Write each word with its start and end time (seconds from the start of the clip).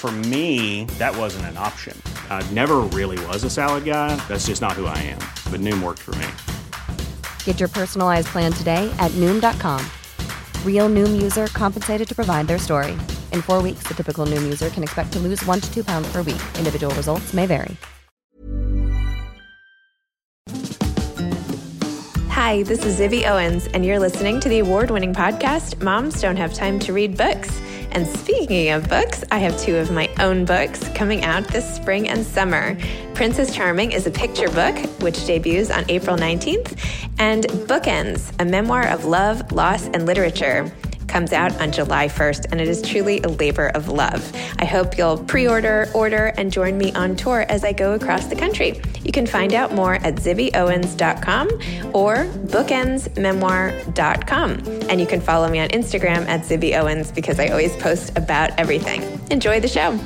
For 0.00 0.10
me, 0.10 0.86
that 0.96 1.14
wasn't 1.14 1.44
an 1.52 1.58
option. 1.58 1.94
I 2.30 2.42
never 2.52 2.76
really 2.78 3.22
was 3.26 3.44
a 3.44 3.50
salad 3.50 3.84
guy. 3.84 4.16
That's 4.28 4.46
just 4.46 4.62
not 4.62 4.72
who 4.72 4.86
I 4.86 4.96
am. 4.96 5.18
But 5.52 5.60
Noom 5.60 5.82
worked 5.82 5.98
for 5.98 6.12
me. 6.12 6.26
Get 7.44 7.60
your 7.60 7.68
personalized 7.68 8.28
plan 8.28 8.50
today 8.50 8.90
at 8.98 9.10
Noom.com. 9.20 9.84
Real 10.64 10.88
Noom 10.88 11.20
user 11.20 11.48
compensated 11.48 12.08
to 12.08 12.14
provide 12.14 12.48
their 12.48 12.56
story. 12.56 12.92
In 13.34 13.42
four 13.42 13.62
weeks, 13.62 13.82
the 13.86 13.92
typical 13.92 14.24
Noom 14.24 14.42
user 14.42 14.70
can 14.70 14.82
expect 14.82 15.12
to 15.12 15.18
lose 15.18 15.44
one 15.44 15.60
to 15.60 15.70
two 15.70 15.84
pounds 15.84 16.10
per 16.10 16.22
week. 16.22 16.40
Individual 16.56 16.94
results 16.94 17.34
may 17.34 17.44
vary. 17.44 17.76
Hi, 22.30 22.62
this 22.62 22.86
is 22.86 22.98
Zibby 22.98 23.28
Owens, 23.28 23.66
and 23.66 23.84
you're 23.84 23.98
listening 23.98 24.40
to 24.40 24.48
the 24.48 24.60
award 24.60 24.90
winning 24.90 25.12
podcast, 25.12 25.82
Moms 25.82 26.22
Don't 26.22 26.36
Have 26.36 26.54
Time 26.54 26.78
to 26.78 26.94
Read 26.94 27.18
Books. 27.18 27.60
And 27.92 28.06
speaking 28.06 28.70
of 28.70 28.88
books, 28.88 29.24
I 29.30 29.38
have 29.38 29.58
two 29.58 29.76
of 29.76 29.90
my 29.90 30.08
own 30.20 30.44
books 30.44 30.86
coming 30.94 31.24
out 31.24 31.46
this 31.48 31.74
spring 31.74 32.08
and 32.08 32.24
summer. 32.24 32.76
Princess 33.14 33.54
Charming 33.54 33.92
is 33.92 34.06
a 34.06 34.10
picture 34.10 34.48
book, 34.48 34.76
which 35.00 35.26
debuts 35.26 35.70
on 35.70 35.84
April 35.88 36.16
19th, 36.16 36.78
and 37.18 37.44
Bookends, 37.66 38.32
a 38.38 38.44
memoir 38.44 38.86
of 38.88 39.04
love, 39.04 39.52
loss, 39.52 39.86
and 39.86 40.06
literature 40.06 40.72
comes 41.10 41.32
out 41.32 41.60
on 41.60 41.72
July 41.72 42.06
1st, 42.08 42.46
and 42.50 42.60
it 42.60 42.68
is 42.68 42.80
truly 42.80 43.20
a 43.22 43.28
labor 43.28 43.68
of 43.74 43.88
love. 43.88 44.32
I 44.58 44.64
hope 44.64 44.96
you'll 44.96 45.18
pre 45.18 45.46
order, 45.46 45.90
order, 45.92 46.32
and 46.38 46.50
join 46.52 46.78
me 46.78 46.92
on 46.92 47.16
tour 47.16 47.44
as 47.48 47.64
I 47.64 47.72
go 47.72 47.92
across 47.92 48.26
the 48.26 48.36
country. 48.36 48.80
You 49.04 49.12
can 49.12 49.26
find 49.26 49.52
out 49.52 49.74
more 49.74 49.96
at 49.96 50.14
zibbyowens.com 50.14 51.48
or 51.92 52.24
bookendsmemoir.com. 52.24 54.50
And 54.88 55.00
you 55.00 55.06
can 55.06 55.20
follow 55.20 55.50
me 55.50 55.58
on 55.58 55.68
Instagram 55.68 56.26
at 56.28 56.42
zibbyowens 56.42 57.14
because 57.14 57.38
I 57.40 57.48
always 57.48 57.76
post 57.76 58.16
about 58.16 58.58
everything. 58.58 59.02
Enjoy 59.30 59.60
the 59.60 59.68
show. 59.68 59.98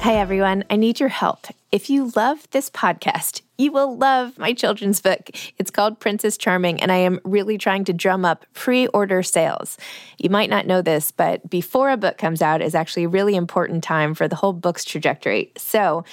Hey 0.00 0.18
everyone, 0.18 0.62
I 0.70 0.76
need 0.76 1.00
your 1.00 1.08
help. 1.08 1.48
If 1.72 1.90
you 1.90 2.12
love 2.14 2.46
this 2.52 2.70
podcast, 2.70 3.40
you 3.58 3.72
will 3.72 3.98
love 3.98 4.38
my 4.38 4.52
children's 4.52 5.00
book. 5.00 5.30
It's 5.58 5.70
called 5.70 5.98
Princess 5.98 6.38
Charming, 6.38 6.80
and 6.80 6.92
I 6.92 6.98
am 6.98 7.20
really 7.24 7.58
trying 7.58 7.84
to 7.86 7.92
drum 7.92 8.24
up 8.24 8.46
pre 8.54 8.86
order 8.88 9.22
sales. 9.22 9.76
You 10.16 10.30
might 10.30 10.48
not 10.48 10.66
know 10.66 10.80
this, 10.80 11.10
but 11.10 11.50
before 11.50 11.90
a 11.90 11.96
book 11.96 12.16
comes 12.16 12.40
out 12.40 12.62
is 12.62 12.76
actually 12.76 13.04
a 13.04 13.08
really 13.08 13.34
important 13.34 13.82
time 13.82 14.14
for 14.14 14.28
the 14.28 14.36
whole 14.36 14.52
book's 14.52 14.84
trajectory. 14.84 15.52
So 15.58 16.04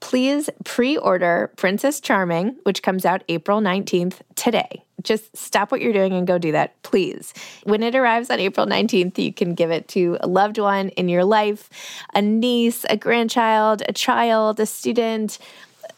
please 0.00 0.50
pre 0.64 0.98
order 0.98 1.50
Princess 1.56 2.00
Charming, 2.00 2.56
which 2.64 2.82
comes 2.82 3.06
out 3.06 3.24
April 3.28 3.60
19th 3.62 4.20
today. 4.34 4.84
Just 5.02 5.34
stop 5.34 5.72
what 5.72 5.80
you're 5.80 5.94
doing 5.94 6.12
and 6.12 6.26
go 6.26 6.36
do 6.36 6.52
that, 6.52 6.82
please. 6.82 7.32
When 7.64 7.82
it 7.82 7.94
arrives 7.94 8.28
on 8.28 8.38
April 8.38 8.66
19th, 8.66 9.16
you 9.16 9.32
can 9.32 9.54
give 9.54 9.70
it 9.70 9.88
to 9.88 10.18
a 10.20 10.28
loved 10.28 10.58
one 10.58 10.90
in 10.90 11.08
your 11.08 11.24
life 11.24 11.70
a 12.14 12.20
niece, 12.20 12.84
a 12.90 12.98
grandchild, 12.98 13.82
a 13.88 13.94
child, 13.94 14.60
a 14.60 14.66
student 14.66 15.38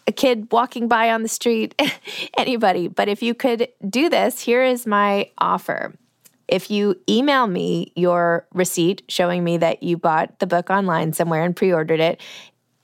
a 0.06 0.12
kid 0.12 0.48
walking 0.50 0.88
by 0.88 1.10
on 1.10 1.22
the 1.22 1.28
street, 1.28 1.80
anybody. 2.38 2.88
But 2.88 3.08
if 3.08 3.22
you 3.22 3.34
could 3.34 3.68
do 3.88 4.08
this, 4.08 4.40
here 4.40 4.62
is 4.62 4.86
my 4.86 5.30
offer. 5.38 5.94
If 6.48 6.70
you 6.70 7.00
email 7.08 7.46
me 7.46 7.92
your 7.96 8.46
receipt 8.52 9.02
showing 9.08 9.42
me 9.42 9.56
that 9.58 9.82
you 9.82 9.96
bought 9.96 10.38
the 10.38 10.46
book 10.46 10.70
online 10.70 11.12
somewhere 11.12 11.44
and 11.44 11.56
pre 11.56 11.72
ordered 11.72 12.00
it, 12.00 12.20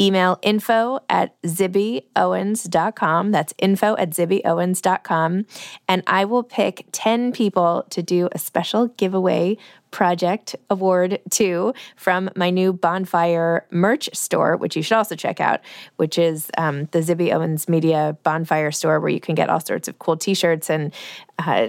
email 0.01 0.39
info 0.43 1.01
at 1.09 1.41
zibbyowens.com. 1.43 3.31
That's 3.33 3.55
info 3.59 3.97
at 3.97 4.11
zibbyowens.com. 4.11 5.47
And 5.89 6.03
I 6.07 6.25
will 6.25 6.45
pick 6.45 6.87
10 6.93 7.33
people 7.33 7.85
to 7.91 8.03
do 8.03 8.29
a 8.33 8.39
special 8.39 8.89
giveaway 8.89 9.59
project 9.91 10.55
award 10.71 11.19
to 11.31 11.73
from 11.97 12.31
my 12.37 12.51
new 12.51 12.73
bonfire 12.73 13.67
merch 13.71 14.11
store 14.13 14.57
which 14.57 14.77
you 14.77 14.83
should 14.83 14.97
also 14.97 15.17
check 15.17 15.41
out 15.41 15.61
which 15.97 16.19
is 16.19 16.51
um, 16.59 16.85
the 16.87 17.01
zibby 17.01 17.33
owens 17.33 17.69
media 17.69 18.17
bonfire 18.23 18.71
store 18.71 19.01
where 19.01 19.11
you 19.11 19.21
can 19.21 19.35
get 19.35 19.49
all 19.49 19.61
sorts 19.61 19.89
of 19.89 19.99
cool 19.99 20.17
t-shirts 20.17 20.69
and 20.69 20.93
uh, 21.39 21.69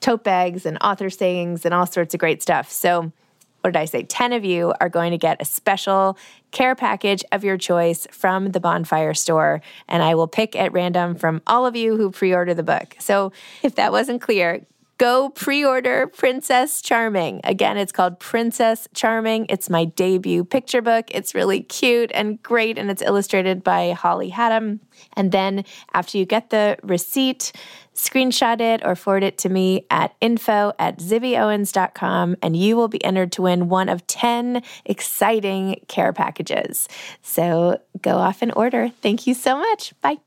tote 0.00 0.24
bags 0.24 0.66
and 0.66 0.78
author 0.80 1.10
sayings 1.10 1.64
and 1.64 1.72
all 1.72 1.86
sorts 1.86 2.14
of 2.14 2.20
great 2.20 2.42
stuff 2.42 2.70
so 2.70 3.12
what 3.60 3.74
did 3.74 3.78
I 3.78 3.84
say? 3.84 4.04
10 4.04 4.32
of 4.32 4.44
you 4.44 4.72
are 4.80 4.88
going 4.88 5.10
to 5.10 5.18
get 5.18 5.40
a 5.40 5.44
special 5.44 6.16
care 6.50 6.74
package 6.74 7.24
of 7.30 7.44
your 7.44 7.58
choice 7.58 8.06
from 8.10 8.52
the 8.52 8.60
Bonfire 8.60 9.12
store. 9.14 9.60
And 9.86 10.02
I 10.02 10.14
will 10.14 10.26
pick 10.26 10.56
at 10.56 10.72
random 10.72 11.14
from 11.14 11.42
all 11.46 11.66
of 11.66 11.76
you 11.76 11.96
who 11.96 12.10
pre 12.10 12.32
order 12.32 12.54
the 12.54 12.62
book. 12.62 12.96
So 12.98 13.32
if 13.62 13.74
that 13.74 13.92
wasn't 13.92 14.22
clear, 14.22 14.64
go 15.00 15.30
pre 15.30 15.64
order 15.64 16.06
Princess 16.06 16.82
Charming. 16.82 17.40
Again, 17.42 17.78
it's 17.78 17.90
called 17.90 18.20
Princess 18.20 18.86
Charming. 18.92 19.46
It's 19.48 19.70
my 19.70 19.86
debut 19.86 20.44
picture 20.44 20.82
book. 20.82 21.06
It's 21.10 21.34
really 21.34 21.62
cute 21.62 22.10
and 22.14 22.40
great, 22.42 22.76
and 22.76 22.90
it's 22.90 23.00
illustrated 23.00 23.64
by 23.64 23.92
Holly 23.92 24.30
Hatam. 24.30 24.78
And 25.14 25.32
then 25.32 25.64
after 25.94 26.18
you 26.18 26.26
get 26.26 26.50
the 26.50 26.76
receipt, 26.82 27.52
screenshot 27.94 28.60
it 28.60 28.82
or 28.84 28.94
forward 28.94 29.22
it 29.22 29.38
to 29.38 29.48
me 29.48 29.86
at 29.90 30.14
info 30.20 30.74
at 30.78 30.98
zibbyowens.com, 30.98 32.36
and 32.42 32.54
you 32.54 32.76
will 32.76 32.88
be 32.88 33.02
entered 33.02 33.32
to 33.32 33.42
win 33.42 33.70
one 33.70 33.88
of 33.88 34.06
10 34.06 34.62
exciting 34.84 35.80
care 35.88 36.12
packages. 36.12 36.88
So 37.22 37.80
go 38.02 38.18
off 38.18 38.42
and 38.42 38.52
order. 38.54 38.90
Thank 39.00 39.26
you 39.26 39.32
so 39.32 39.56
much. 39.56 39.98
Bye. 40.02 40.18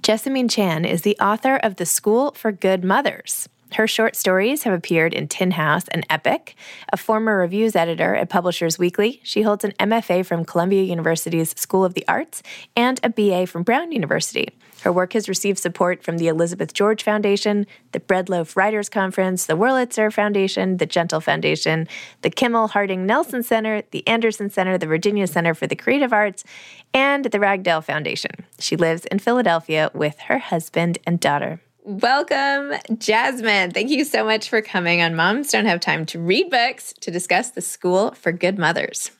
Jessamine 0.00 0.48
Chan 0.48 0.84
is 0.84 1.02
the 1.02 1.18
author 1.18 1.56
of 1.56 1.76
The 1.76 1.86
School 1.86 2.32
for 2.32 2.52
Good 2.52 2.84
Mothers. 2.84 3.48
Her 3.74 3.86
short 3.86 4.16
stories 4.16 4.64
have 4.64 4.74
appeared 4.74 5.14
in 5.14 5.28
Tin 5.28 5.52
House 5.52 5.88
and 5.88 6.06
Epoch. 6.10 6.54
A 6.92 6.96
former 6.98 7.38
reviews 7.38 7.74
editor 7.74 8.14
at 8.14 8.28
Publishers 8.28 8.78
Weekly, 8.78 9.20
she 9.24 9.42
holds 9.42 9.64
an 9.64 9.72
MFA 9.80 10.26
from 10.26 10.44
Columbia 10.44 10.82
University's 10.82 11.58
School 11.58 11.82
of 11.82 11.94
the 11.94 12.04
Arts 12.06 12.42
and 12.76 13.00
a 13.02 13.08
BA 13.08 13.46
from 13.46 13.62
Brown 13.62 13.90
University. 13.90 14.48
Her 14.82 14.92
work 14.92 15.14
has 15.14 15.28
received 15.28 15.58
support 15.58 16.02
from 16.02 16.18
the 16.18 16.28
Elizabeth 16.28 16.74
George 16.74 17.02
Foundation, 17.02 17.66
the 17.92 18.00
Breadloaf 18.00 18.56
Writers 18.56 18.88
Conference, 18.88 19.46
the 19.46 19.56
Wurlitzer 19.56 20.12
Foundation, 20.12 20.76
the 20.76 20.86
Jentel 20.86 21.22
Foundation, 21.22 21.86
the 22.22 22.30
Kimmel 22.30 22.68
Harding 22.68 23.06
Nelson 23.06 23.42
Center, 23.42 23.82
the 23.92 24.06
Anderson 24.06 24.50
Center, 24.50 24.76
the 24.76 24.86
Virginia 24.86 25.26
Center 25.26 25.54
for 25.54 25.66
the 25.66 25.76
Creative 25.76 26.12
Arts, 26.12 26.44
and 26.92 27.26
the 27.26 27.38
Ragdale 27.38 27.84
Foundation. 27.84 28.32
She 28.58 28.76
lives 28.76 29.06
in 29.06 29.20
Philadelphia 29.20 29.90
with 29.94 30.18
her 30.20 30.38
husband 30.38 30.98
and 31.06 31.20
daughter. 31.20 31.60
Welcome, 31.84 32.74
Jessamine. 32.96 33.72
Thank 33.72 33.90
you 33.90 34.04
so 34.04 34.24
much 34.24 34.48
for 34.48 34.62
coming 34.62 35.02
on 35.02 35.16
Moms 35.16 35.50
Don't 35.50 35.66
Have 35.66 35.80
Time 35.80 36.06
to 36.06 36.20
Read 36.20 36.48
Books 36.48 36.94
to 37.00 37.10
discuss 37.10 37.50
the 37.50 37.60
School 37.60 38.12
for 38.12 38.30
Good 38.30 38.56
Mothers. 38.56 39.10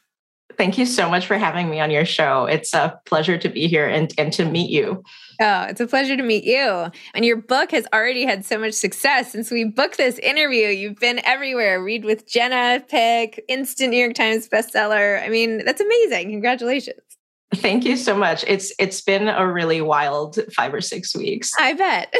Thank 0.56 0.78
you 0.78 0.86
so 0.86 1.10
much 1.10 1.26
for 1.26 1.38
having 1.38 1.68
me 1.68 1.80
on 1.80 1.90
your 1.90 2.04
show. 2.04 2.44
It's 2.44 2.72
a 2.72 3.00
pleasure 3.04 3.36
to 3.36 3.48
be 3.48 3.66
here 3.66 3.88
and, 3.88 4.14
and 4.16 4.32
to 4.34 4.44
meet 4.44 4.70
you. 4.70 5.02
Oh, 5.40 5.62
it's 5.62 5.80
a 5.80 5.88
pleasure 5.88 6.16
to 6.16 6.22
meet 6.22 6.44
you. 6.44 6.88
And 7.14 7.24
your 7.24 7.38
book 7.38 7.72
has 7.72 7.84
already 7.92 8.24
had 8.24 8.44
so 8.44 8.58
much 8.58 8.74
success 8.74 9.32
since 9.32 9.50
we 9.50 9.64
booked 9.64 9.96
this 9.96 10.18
interview. 10.20 10.68
You've 10.68 11.00
been 11.00 11.20
everywhere. 11.24 11.82
Read 11.82 12.04
with 12.04 12.28
Jenna, 12.28 12.84
pick, 12.86 13.44
instant 13.48 13.90
New 13.90 13.96
York 13.96 14.14
Times 14.14 14.48
bestseller. 14.48 15.20
I 15.20 15.28
mean, 15.30 15.64
that's 15.64 15.80
amazing. 15.80 16.30
Congratulations. 16.30 17.00
Thank 17.56 17.84
you 17.84 17.96
so 17.96 18.16
much. 18.16 18.44
It's 18.46 18.72
it's 18.78 19.00
been 19.00 19.28
a 19.28 19.46
really 19.50 19.80
wild 19.80 20.38
5 20.54 20.74
or 20.74 20.80
6 20.80 21.16
weeks. 21.16 21.50
I 21.58 21.74
bet. 21.74 22.14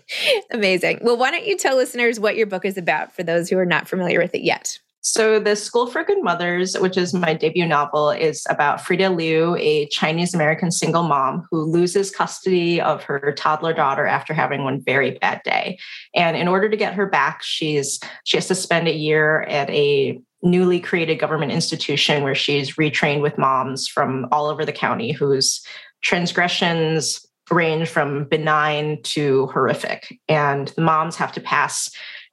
Amazing. 0.50 1.00
Well, 1.02 1.16
why 1.16 1.30
don't 1.30 1.46
you 1.46 1.56
tell 1.56 1.76
listeners 1.76 2.20
what 2.20 2.36
your 2.36 2.46
book 2.46 2.64
is 2.64 2.76
about 2.76 3.14
for 3.14 3.22
those 3.22 3.48
who 3.48 3.58
are 3.58 3.66
not 3.66 3.88
familiar 3.88 4.20
with 4.20 4.34
it 4.34 4.42
yet? 4.42 4.78
So, 5.02 5.40
The 5.40 5.56
School 5.56 5.86
for 5.86 6.04
Good 6.04 6.22
Mothers, 6.22 6.78
which 6.78 6.98
is 6.98 7.14
my 7.14 7.32
debut 7.32 7.66
novel, 7.66 8.10
is 8.10 8.46
about 8.50 8.82
Frida 8.82 9.08
Liu, 9.08 9.56
a 9.56 9.86
Chinese 9.86 10.34
American 10.34 10.70
single 10.70 11.04
mom 11.04 11.46
who 11.50 11.62
loses 11.62 12.10
custody 12.10 12.82
of 12.82 13.02
her 13.04 13.32
toddler 13.32 13.72
daughter 13.72 14.04
after 14.04 14.34
having 14.34 14.62
one 14.62 14.82
very 14.82 15.12
bad 15.12 15.40
day. 15.42 15.78
And 16.14 16.36
in 16.36 16.48
order 16.48 16.68
to 16.68 16.76
get 16.76 16.92
her 16.94 17.06
back, 17.06 17.42
she's 17.42 17.98
she 18.24 18.36
has 18.36 18.46
to 18.48 18.54
spend 18.54 18.88
a 18.88 18.94
year 18.94 19.42
at 19.42 19.70
a 19.70 20.20
newly 20.42 20.80
created 20.80 21.18
government 21.18 21.52
institution 21.52 22.22
where 22.22 22.34
she's 22.34 22.76
retrained 22.76 23.20
with 23.20 23.38
moms 23.38 23.86
from 23.86 24.26
all 24.32 24.46
over 24.46 24.64
the 24.64 24.72
county 24.72 25.12
whose 25.12 25.64
transgressions 26.02 27.26
range 27.50 27.88
from 27.88 28.24
benign 28.24 29.02
to 29.02 29.46
horrific. 29.48 30.18
And 30.28 30.68
the 30.68 30.82
moms 30.82 31.16
have 31.16 31.32
to 31.32 31.40
pass 31.40 31.90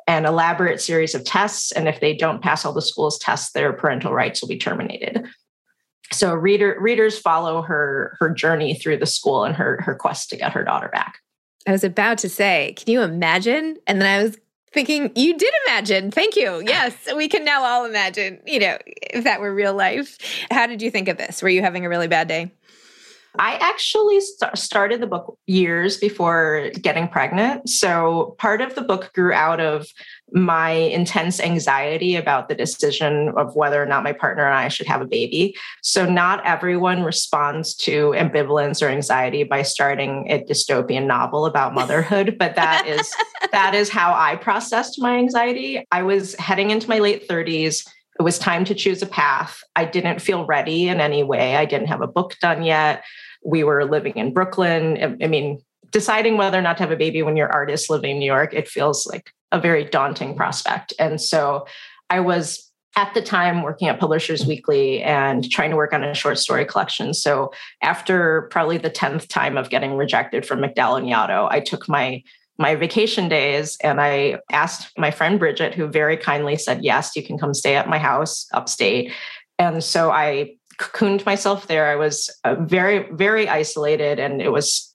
an 0.07 0.25
elaborate 0.25 0.79
series 0.79 1.13
of 1.15 1.25
tests. 1.25 1.71
And 1.71 1.87
if 1.87 1.99
they 1.99 2.13
don't 2.15 2.41
pass 2.41 2.63
all 2.63 2.73
the 2.73 2.81
school's 2.81 3.19
tests, 3.19 3.51
their 3.51 3.73
parental 3.73 4.13
rights 4.13 4.41
will 4.41 4.47
be 4.47 4.57
terminated. 4.57 5.25
So 6.13 6.33
reader 6.33 6.77
readers 6.79 7.19
follow 7.19 7.61
her 7.63 8.15
her 8.19 8.29
journey 8.29 8.75
through 8.75 8.97
the 8.97 9.05
school 9.05 9.43
and 9.43 9.53
her 9.55 9.81
her 9.81 9.93
quest 9.93 10.29
to 10.29 10.37
get 10.37 10.53
her 10.53 10.63
daughter 10.63 10.87
back. 10.87 11.19
I 11.67 11.71
was 11.71 11.83
about 11.83 12.17
to 12.19 12.29
say, 12.29 12.73
can 12.77 12.89
you 12.93 13.01
imagine? 13.01 13.75
And 13.87 14.01
then 14.01 14.07
I 14.07 14.23
was 14.23 14.37
thinking, 14.71 15.11
you 15.15 15.37
did 15.37 15.53
imagine. 15.67 16.11
Thank 16.11 16.35
you. 16.35 16.63
Yes, 16.67 16.95
we 17.15 17.29
can 17.29 17.45
now 17.45 17.63
all 17.63 17.85
imagine, 17.85 18.39
you 18.45 18.59
know, 18.59 18.77
if 18.85 19.23
that 19.23 19.39
were 19.39 19.53
real 19.53 19.73
life. 19.73 20.17
How 20.51 20.67
did 20.67 20.81
you 20.81 20.91
think 20.91 21.07
of 21.07 21.17
this? 21.17 21.41
Were 21.41 21.49
you 21.49 21.61
having 21.61 21.85
a 21.85 21.89
really 21.89 22.07
bad 22.07 22.27
day? 22.27 22.51
I 23.39 23.55
actually 23.55 24.19
st- 24.19 24.57
started 24.57 25.01
the 25.01 25.07
book 25.07 25.37
years 25.45 25.97
before 25.97 26.71
getting 26.81 27.07
pregnant. 27.07 27.69
So 27.69 28.35
part 28.37 28.61
of 28.61 28.75
the 28.75 28.81
book 28.81 29.11
grew 29.13 29.33
out 29.33 29.59
of 29.59 29.87
my 30.31 30.71
intense 30.71 31.39
anxiety 31.39 32.15
about 32.15 32.49
the 32.49 32.55
decision 32.55 33.29
of 33.37 33.55
whether 33.55 33.81
or 33.81 33.85
not 33.85 34.03
my 34.03 34.11
partner 34.11 34.45
and 34.45 34.55
I 34.55 34.67
should 34.67 34.87
have 34.87 35.01
a 35.01 35.05
baby. 35.05 35.55
So 35.81 36.05
not 36.05 36.45
everyone 36.45 37.03
responds 37.03 37.73
to 37.75 38.13
ambivalence 38.17 38.81
or 38.81 38.89
anxiety 38.89 39.43
by 39.43 39.61
starting 39.61 40.29
a 40.29 40.43
dystopian 40.43 41.05
novel 41.05 41.45
about 41.45 41.73
motherhood, 41.73 42.35
but 42.37 42.55
that 42.55 42.85
is 42.87 43.13
that 43.51 43.73
is 43.73 43.89
how 43.89 44.13
I 44.13 44.35
processed 44.35 44.99
my 45.01 45.17
anxiety. 45.17 45.85
I 45.91 46.03
was 46.03 46.35
heading 46.35 46.71
into 46.71 46.89
my 46.89 46.99
late 46.99 47.27
30s 47.27 47.87
it 48.19 48.23
was 48.23 48.39
time 48.39 48.65
to 48.65 48.73
choose 48.73 49.03
a 49.03 49.05
path. 49.05 49.61
I 49.75 49.85
didn't 49.85 50.23
feel 50.23 50.43
ready 50.47 50.87
in 50.87 50.99
any 50.99 51.23
way. 51.23 51.55
I 51.55 51.65
didn't 51.65 51.85
have 51.85 52.01
a 52.01 52.07
book 52.07 52.35
done 52.41 52.63
yet 52.63 53.03
we 53.47 53.63
were 53.63 53.85
living 53.85 54.13
in 54.17 54.33
Brooklyn. 54.33 55.17
I 55.21 55.27
mean, 55.27 55.59
deciding 55.91 56.37
whether 56.37 56.57
or 56.57 56.61
not 56.61 56.77
to 56.77 56.83
have 56.83 56.91
a 56.91 56.97
baby 56.97 57.21
when 57.23 57.35
you're 57.35 57.47
an 57.47 57.53
artist 57.53 57.89
living 57.89 58.11
in 58.11 58.19
New 58.19 58.25
York, 58.25 58.53
it 58.53 58.67
feels 58.67 59.05
like 59.07 59.31
a 59.51 59.59
very 59.59 59.83
daunting 59.83 60.35
prospect. 60.35 60.93
And 60.99 61.19
so 61.21 61.65
I 62.09 62.19
was 62.19 62.71
at 62.95 63.13
the 63.13 63.21
time 63.21 63.61
working 63.61 63.87
at 63.87 63.99
Publishers 63.99 64.45
Weekly 64.45 65.03
and 65.03 65.49
trying 65.51 65.69
to 65.69 65.75
work 65.75 65.93
on 65.93 66.03
a 66.03 66.15
short 66.15 66.39
story 66.39 66.65
collection. 66.65 67.13
So 67.13 67.51
after 67.81 68.47
probably 68.51 68.77
the 68.77 68.89
10th 68.89 69.27
time 69.27 69.55
of 69.55 69.69
getting 69.69 69.95
rejected 69.95 70.45
from 70.45 70.61
MacDowell 70.61 70.97
and 70.97 71.07
Yaddo, 71.07 71.47
I 71.51 71.59
took 71.59 71.87
my 71.87 72.23
my 72.59 72.73
vacation 72.73 73.29
days 73.29 73.77
and 73.83 74.01
I 74.01 74.39
asked 74.51 74.97
my 74.97 75.11
friend 75.11 75.37
Bridget, 75.37 75.75
who 75.75 75.85
very 75.87 76.17
kindly 76.17 76.55
said, 76.55 76.83
Yes, 76.83 77.15
you 77.15 77.23
can 77.23 77.37
come 77.37 77.53
stay 77.53 77.75
at 77.75 77.87
my 77.87 77.99
house 77.99 78.47
upstate. 78.51 79.11
And 79.59 79.83
so 79.83 80.11
I 80.11 80.55
cocooned 80.79 81.25
myself 81.25 81.67
there. 81.67 81.87
I 81.87 81.95
was 81.95 82.29
uh, 82.43 82.55
very, 82.55 83.11
very 83.11 83.47
isolated. 83.47 84.19
And 84.19 84.41
it 84.41 84.49
was, 84.49 84.86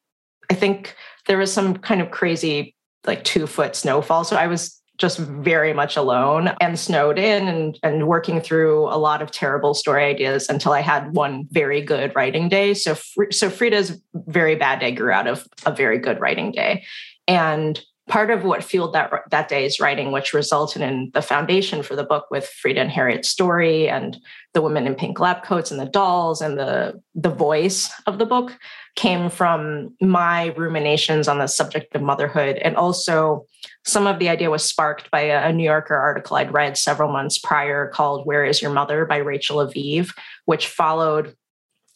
I 0.52 0.54
think 0.54 0.94
there 1.28 1.38
was 1.38 1.50
some 1.50 1.78
kind 1.78 2.02
of 2.02 2.10
crazy, 2.10 2.76
like 3.06 3.24
two 3.24 3.46
foot 3.46 3.74
snowfall. 3.74 4.22
So 4.24 4.36
I 4.36 4.48
was 4.48 4.78
just 4.98 5.18
very 5.18 5.72
much 5.72 5.96
alone 5.96 6.52
and 6.60 6.78
snowed 6.78 7.18
in 7.18 7.48
and, 7.48 7.78
and 7.82 8.06
working 8.06 8.38
through 8.38 8.86
a 8.88 8.98
lot 8.98 9.22
of 9.22 9.30
terrible 9.30 9.72
story 9.72 10.04
ideas 10.04 10.50
until 10.50 10.72
I 10.72 10.80
had 10.80 11.14
one 11.14 11.48
very 11.50 11.80
good 11.80 12.14
writing 12.14 12.50
day. 12.50 12.74
So, 12.74 12.98
so 13.30 13.48
Frida's 13.48 13.98
very 14.14 14.54
bad 14.54 14.80
day 14.80 14.92
grew 14.92 15.10
out 15.10 15.26
of 15.26 15.46
a 15.64 15.74
very 15.74 15.98
good 15.98 16.20
writing 16.20 16.52
day. 16.52 16.84
And 17.26 17.80
part 18.12 18.28
of 18.28 18.44
what 18.44 18.62
fueled 18.62 18.92
that 18.92 19.10
that 19.30 19.48
day's 19.48 19.80
writing, 19.80 20.12
which 20.12 20.34
resulted 20.34 20.82
in 20.82 21.10
the 21.14 21.22
foundation 21.22 21.82
for 21.82 21.96
the 21.96 22.04
book 22.04 22.26
with 22.30 22.46
Frida 22.46 22.78
and 22.78 22.90
Harriet's 22.90 23.30
story 23.30 23.88
and 23.88 24.18
the 24.52 24.60
women 24.60 24.86
in 24.86 24.94
pink 24.94 25.18
lab 25.18 25.42
coats 25.42 25.70
and 25.70 25.80
the 25.80 25.86
dolls 25.86 26.42
and 26.42 26.58
the 26.58 27.00
the 27.14 27.30
voice 27.30 27.90
of 28.06 28.18
the 28.18 28.26
book, 28.26 28.58
came 28.96 29.30
from 29.30 29.96
my 30.02 30.52
ruminations 30.58 31.26
on 31.26 31.38
the 31.38 31.46
subject 31.46 31.94
of 31.94 32.02
motherhood, 32.02 32.56
and 32.56 32.76
also 32.76 33.46
some 33.86 34.06
of 34.06 34.18
the 34.18 34.28
idea 34.28 34.50
was 34.50 34.62
sparked 34.62 35.10
by 35.10 35.22
a, 35.22 35.50
New 35.50 35.64
Yorker 35.64 35.96
article 35.96 36.36
I'd 36.36 36.52
read 36.52 36.76
several 36.76 37.10
months 37.10 37.38
prior 37.38 37.88
called 37.88 38.26
"Where 38.26 38.44
Is 38.44 38.60
Your 38.60 38.72
Mother" 38.72 39.06
by 39.06 39.16
Rachel 39.16 39.66
Aviv, 39.66 40.12
which 40.44 40.66
followed 40.68 41.34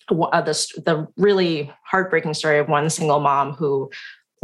uh, 0.09 0.41
the, 0.41 0.55
the 0.87 1.07
really 1.19 1.71
heartbreaking 1.85 2.33
story 2.33 2.59
of 2.59 2.71
one 2.71 2.89
single 2.89 3.21
mom 3.21 3.53
who 3.53 3.91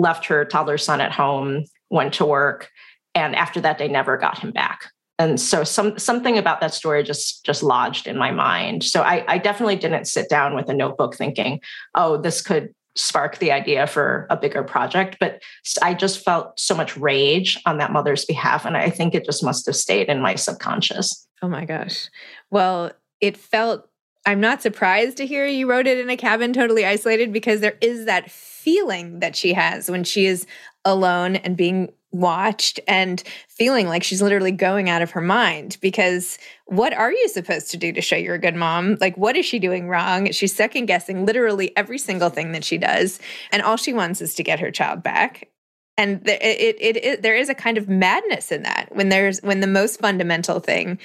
left 0.02 0.26
her 0.26 0.44
toddler 0.44 0.78
son 0.78 1.00
at 1.00 1.12
home, 1.12 1.64
went 1.90 2.12
to 2.14 2.26
work, 2.26 2.68
and 3.14 3.34
after 3.36 3.60
that, 3.60 3.78
they 3.78 3.88
never 3.88 4.16
got 4.16 4.38
him 4.38 4.50
back. 4.50 4.90
And 5.18 5.40
so 5.40 5.62
some 5.62 5.98
something 5.98 6.36
about 6.36 6.60
that 6.60 6.74
story 6.74 7.02
just 7.04 7.44
just 7.46 7.62
lodged 7.62 8.06
in 8.06 8.16
my 8.16 8.32
mind. 8.32 8.82
So 8.82 9.02
I, 9.02 9.24
I 9.28 9.38
definitely 9.38 9.76
didn't 9.76 10.06
sit 10.06 10.28
down 10.28 10.56
with 10.56 10.68
a 10.68 10.74
notebook 10.74 11.14
thinking, 11.14 11.60
oh, 11.94 12.16
this 12.16 12.42
could 12.42 12.74
spark 12.96 13.38
the 13.38 13.52
idea 13.52 13.86
for 13.86 14.26
a 14.30 14.36
bigger 14.36 14.62
project. 14.62 15.16
But 15.20 15.42
I 15.80 15.94
just 15.94 16.24
felt 16.24 16.58
so 16.58 16.74
much 16.74 16.96
rage 16.96 17.60
on 17.66 17.78
that 17.78 17.92
mother's 17.92 18.24
behalf. 18.24 18.64
And 18.64 18.76
I 18.76 18.90
think 18.90 19.14
it 19.14 19.24
just 19.24 19.44
must 19.44 19.66
have 19.66 19.76
stayed 19.76 20.08
in 20.08 20.20
my 20.20 20.34
subconscious. 20.34 21.26
Oh 21.40 21.48
my 21.48 21.64
gosh. 21.64 22.08
Well, 22.50 22.92
it 23.20 23.36
felt 23.36 23.88
I'm 24.24 24.40
not 24.40 24.62
surprised 24.62 25.16
to 25.16 25.26
hear 25.26 25.46
you 25.46 25.68
wrote 25.68 25.86
it 25.86 25.98
in 25.98 26.08
a 26.08 26.16
cabin 26.16 26.52
totally 26.52 26.86
isolated 26.86 27.32
because 27.32 27.60
there 27.60 27.76
is 27.80 28.06
that 28.06 28.30
feeling 28.30 29.18
that 29.20 29.34
she 29.34 29.52
has 29.52 29.90
when 29.90 30.04
she 30.04 30.26
is 30.26 30.46
alone 30.84 31.36
and 31.36 31.56
being 31.56 31.92
watched 32.12 32.78
and 32.86 33.22
feeling 33.48 33.88
like 33.88 34.02
she's 34.02 34.22
literally 34.22 34.52
going 34.52 34.88
out 34.90 35.02
of 35.02 35.10
her 35.12 35.20
mind 35.20 35.78
because 35.80 36.38
what 36.66 36.92
are 36.92 37.10
you 37.10 37.28
supposed 37.28 37.70
to 37.70 37.76
do 37.76 37.92
to 37.92 38.02
show 38.02 38.16
you're 38.16 38.34
a 38.34 38.40
good 38.40 38.54
mom? 38.54 38.96
Like 39.00 39.16
what 39.16 39.36
is 39.36 39.46
she 39.46 39.58
doing 39.58 39.88
wrong? 39.88 40.30
She's 40.30 40.54
second 40.54 40.86
guessing 40.86 41.24
literally 41.24 41.76
every 41.76 41.98
single 41.98 42.28
thing 42.28 42.52
that 42.52 42.64
she 42.64 42.78
does 42.78 43.18
and 43.50 43.62
all 43.62 43.76
she 43.76 43.94
wants 43.94 44.20
is 44.20 44.34
to 44.34 44.42
get 44.42 44.60
her 44.60 44.70
child 44.70 45.02
back. 45.02 45.48
And 45.96 46.26
it, 46.28 46.42
it, 46.42 46.76
it, 46.80 47.04
it 47.04 47.22
there 47.22 47.36
is 47.36 47.48
a 47.48 47.54
kind 47.54 47.78
of 47.78 47.88
madness 47.88 48.52
in 48.52 48.62
that 48.62 48.94
when 48.94 49.08
there's 49.08 49.40
when 49.40 49.60
the 49.60 49.66
most 49.66 50.00
fundamental 50.00 50.60
thing 50.60 50.98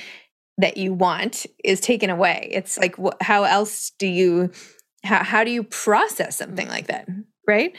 that 0.58 0.78
you 0.78 0.94
want 0.94 1.46
is 1.64 1.80
taken 1.80 2.10
away 2.10 2.50
it's 2.52 2.78
like 2.78 2.96
wh- 2.96 3.22
how 3.22 3.44
else 3.44 3.92
do 4.00 4.08
you 4.08 4.52
how, 5.04 5.24
how 5.24 5.44
do 5.44 5.52
you 5.52 5.64
process 5.64 6.38
something 6.38 6.68
like 6.68 6.88
that 6.88 7.08
right? 7.48 7.76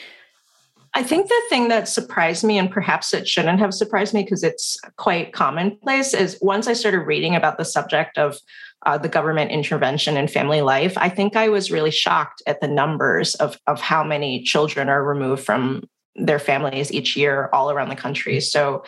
I 0.94 1.02
think 1.02 1.28
the 1.28 1.42
thing 1.50 1.68
that 1.68 1.86
surprised 1.86 2.42
me, 2.42 2.58
and 2.58 2.70
perhaps 2.70 3.12
it 3.12 3.28
shouldn't 3.28 3.60
have 3.60 3.74
surprised 3.74 4.14
me 4.14 4.24
because 4.24 4.42
it's 4.42 4.80
quite 4.96 5.32
commonplace, 5.32 6.14
is 6.14 6.38
once 6.40 6.66
I 6.66 6.72
started 6.72 7.00
reading 7.00 7.36
about 7.36 7.58
the 7.58 7.64
subject 7.64 8.16
of 8.16 8.38
uh, 8.86 8.96
the 8.96 9.08
government 9.08 9.50
intervention 9.50 10.16
in 10.16 10.28
family 10.28 10.62
life, 10.62 10.96
I 10.96 11.10
think 11.10 11.36
I 11.36 11.50
was 11.50 11.70
really 11.70 11.90
shocked 11.90 12.42
at 12.46 12.60
the 12.60 12.68
numbers 12.68 13.34
of, 13.36 13.58
of 13.66 13.80
how 13.80 14.02
many 14.02 14.42
children 14.42 14.88
are 14.88 15.04
removed 15.04 15.44
from 15.44 15.84
their 16.16 16.38
families 16.38 16.90
each 16.90 17.16
year 17.16 17.50
all 17.52 17.70
around 17.70 17.90
the 17.90 17.96
country. 17.96 18.40
So 18.40 18.82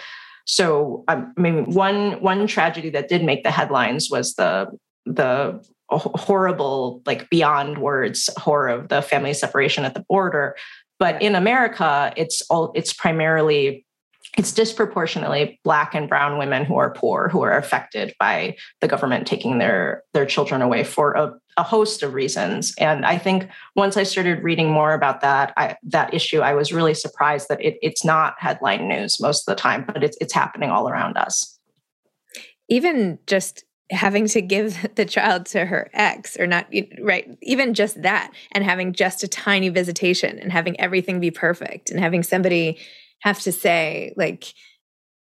so 0.50 1.04
um, 1.06 1.32
I 1.36 1.40
mean 1.40 1.64
one 1.72 2.20
one 2.20 2.48
tragedy 2.48 2.90
that 2.90 3.08
did 3.08 3.22
make 3.22 3.44
the 3.44 3.52
headlines 3.52 4.10
was 4.10 4.34
the 4.34 4.66
the 5.06 5.64
horrible 5.88 7.02
like 7.06 7.30
beyond 7.30 7.78
words 7.78 8.28
horror 8.36 8.68
of 8.68 8.88
the 8.88 9.00
family 9.00 9.32
separation 9.32 9.84
at 9.84 9.94
the 9.94 10.04
border. 10.08 10.56
But 10.98 11.22
in 11.22 11.36
america 11.36 12.12
it's 12.16 12.42
all 12.50 12.72
it's 12.74 12.92
primarily 12.92 13.86
it's 14.38 14.52
disproportionately 14.52 15.58
black 15.64 15.94
and 15.94 16.08
brown 16.08 16.38
women 16.38 16.64
who 16.64 16.76
are 16.76 16.92
poor 16.92 17.28
who 17.28 17.42
are 17.42 17.56
affected 17.56 18.14
by 18.18 18.56
the 18.80 18.88
government 18.88 19.26
taking 19.26 19.58
their 19.58 20.02
their 20.12 20.26
children 20.26 20.62
away 20.62 20.84
for 20.84 21.12
a, 21.14 21.34
a 21.56 21.62
host 21.62 22.02
of 22.02 22.14
reasons. 22.14 22.74
And 22.78 23.04
i 23.04 23.18
think 23.18 23.48
once 23.76 23.96
i 23.96 24.02
started 24.02 24.42
reading 24.42 24.70
more 24.70 24.92
about 24.92 25.20
that 25.22 25.52
I, 25.56 25.76
that 25.84 26.14
issue 26.14 26.40
i 26.40 26.54
was 26.54 26.72
really 26.72 26.94
surprised 26.94 27.48
that 27.48 27.64
it, 27.64 27.76
it's 27.82 28.04
not 28.04 28.34
headline 28.38 28.88
news 28.88 29.20
most 29.20 29.48
of 29.48 29.56
the 29.56 29.60
time 29.60 29.84
but 29.86 30.02
it's, 30.04 30.16
it's 30.20 30.32
happening 30.32 30.70
all 30.70 30.88
around 30.88 31.16
us. 31.16 31.58
Even 32.68 33.18
just 33.26 33.64
having 33.90 34.26
to 34.28 34.40
give 34.40 34.86
the 34.94 35.04
child 35.04 35.46
to 35.46 35.66
her 35.66 35.90
ex 35.92 36.38
or 36.38 36.46
not 36.46 36.66
right 37.00 37.28
even 37.42 37.74
just 37.74 38.00
that 38.02 38.32
and 38.52 38.64
having 38.64 38.92
just 38.92 39.22
a 39.22 39.28
tiny 39.28 39.68
visitation 39.68 40.38
and 40.38 40.52
having 40.52 40.78
everything 40.80 41.18
be 41.20 41.30
perfect 41.30 41.90
and 41.90 41.98
having 41.98 42.22
somebody 42.22 42.78
have 43.20 43.40
to 43.40 43.52
say 43.52 44.12
like 44.16 44.54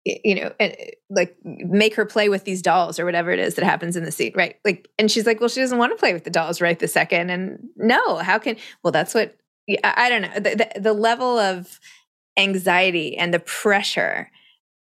you 0.06 0.36
know 0.36 0.52
and 0.60 0.76
eh, 0.78 0.92
like 1.10 1.36
make 1.44 1.96
her 1.96 2.06
play 2.06 2.30
with 2.30 2.46
these 2.46 2.62
dolls 2.62 3.00
or 3.00 3.06
whatever 3.06 3.32
it 3.32 3.40
is 3.40 3.56
that 3.56 3.66
happens 3.66 3.96
in 3.96 4.04
the 4.04 4.12
scene 4.12 4.34
right? 4.36 4.58
Like 4.64 4.88
and 5.00 5.10
she's 5.10 5.26
like 5.26 5.40
well 5.40 5.50
she 5.50 5.62
doesn't 5.62 5.78
want 5.78 5.92
to 5.92 6.00
play 6.00 6.14
with 6.14 6.24
the 6.24 6.30
dolls 6.30 6.62
right 6.62 6.78
the 6.78 6.88
second. 6.88 7.30
And 7.30 7.70
no 7.76 8.18
how 8.18 8.38
can 8.38 8.58
well 8.84 8.92
that's 8.92 9.14
what 9.14 9.36
i, 9.84 10.10
don't 10.10 10.22
know 10.22 10.34
the, 10.36 10.70
the, 10.76 10.80
the 10.80 10.94
level 10.94 11.40
of 11.40 11.80
anxiety 12.38 13.18
and 13.18 13.34
the 13.34 13.40
pressure 13.40 14.30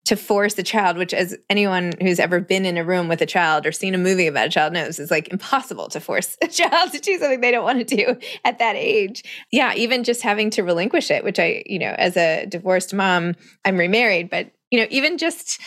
to 0.06 0.16
force 0.16 0.58
a 0.58 0.64
child, 0.64 0.98
which 0.98 1.14
as 1.14 1.38
anyone 1.50 1.94
who's 2.02 2.20
ever 2.20 2.40
been 2.40 2.66
in 2.66 2.78
a 2.78 2.84
room 2.84 3.08
with 3.08 3.22
a 3.22 3.26
child 3.26 3.68
or 3.68 3.72
seen 3.72 3.94
a 3.94 4.00
movie 4.00 4.28
about 4.28 4.48
a 4.48 4.50
child 4.50 4.74
knows 4.74 4.98
is 4.98 5.12
like 5.12 5.28
impossible 5.30 5.88
to 5.90 6.00
force 6.00 6.38
a 6.42 6.48
child 6.48 6.92
to 6.92 7.00
do 7.00 7.18
something 7.20 7.42
they 7.42 7.52
don't 7.52 7.64
want 7.64 7.88
to 7.88 7.96
do 7.96 8.18
at 8.44 8.60
that 8.60 8.76
age. 8.76 9.24
Yeah, 9.52 9.74
even 9.76 10.04
just 10.04 10.22
having 10.22 10.50
to 10.52 10.64
relinquish 10.64 11.12
it, 11.12 11.24
which 11.24 11.40
I, 11.40 11.64
you 11.66 11.80
know, 11.80 11.94
as 11.98 12.18
a 12.18 12.46
divorced 12.48 12.94
mom, 12.94 13.36
I'm 13.64 13.78
remarried, 13.78 14.30
but 14.30 14.52
you 14.72 14.80
know, 14.80 14.88
even 14.90 15.18
just 15.18 15.62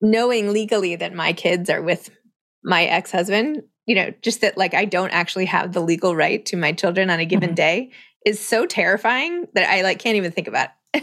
knowing 0.00 0.52
legally 0.52 0.96
that 0.96 1.14
my 1.14 1.32
kids 1.32 1.70
are 1.70 1.82
with 1.82 2.10
my 2.64 2.84
ex-husband, 2.84 3.62
you 3.86 3.94
know, 3.94 4.12
just 4.20 4.40
that 4.40 4.58
like 4.58 4.74
I 4.74 4.84
don't 4.84 5.10
actually 5.10 5.46
have 5.46 5.72
the 5.72 5.80
legal 5.80 6.16
right 6.16 6.44
to 6.46 6.56
my 6.56 6.72
children 6.72 7.08
on 7.08 7.20
a 7.20 7.24
given 7.26 7.50
mm-hmm. 7.50 7.54
day 7.54 7.92
is 8.24 8.40
so 8.40 8.66
terrifying 8.66 9.46
that 9.54 9.70
I 9.70 9.82
like 9.82 10.00
can't 10.00 10.16
even 10.16 10.32
think 10.32 10.48
about. 10.48 10.70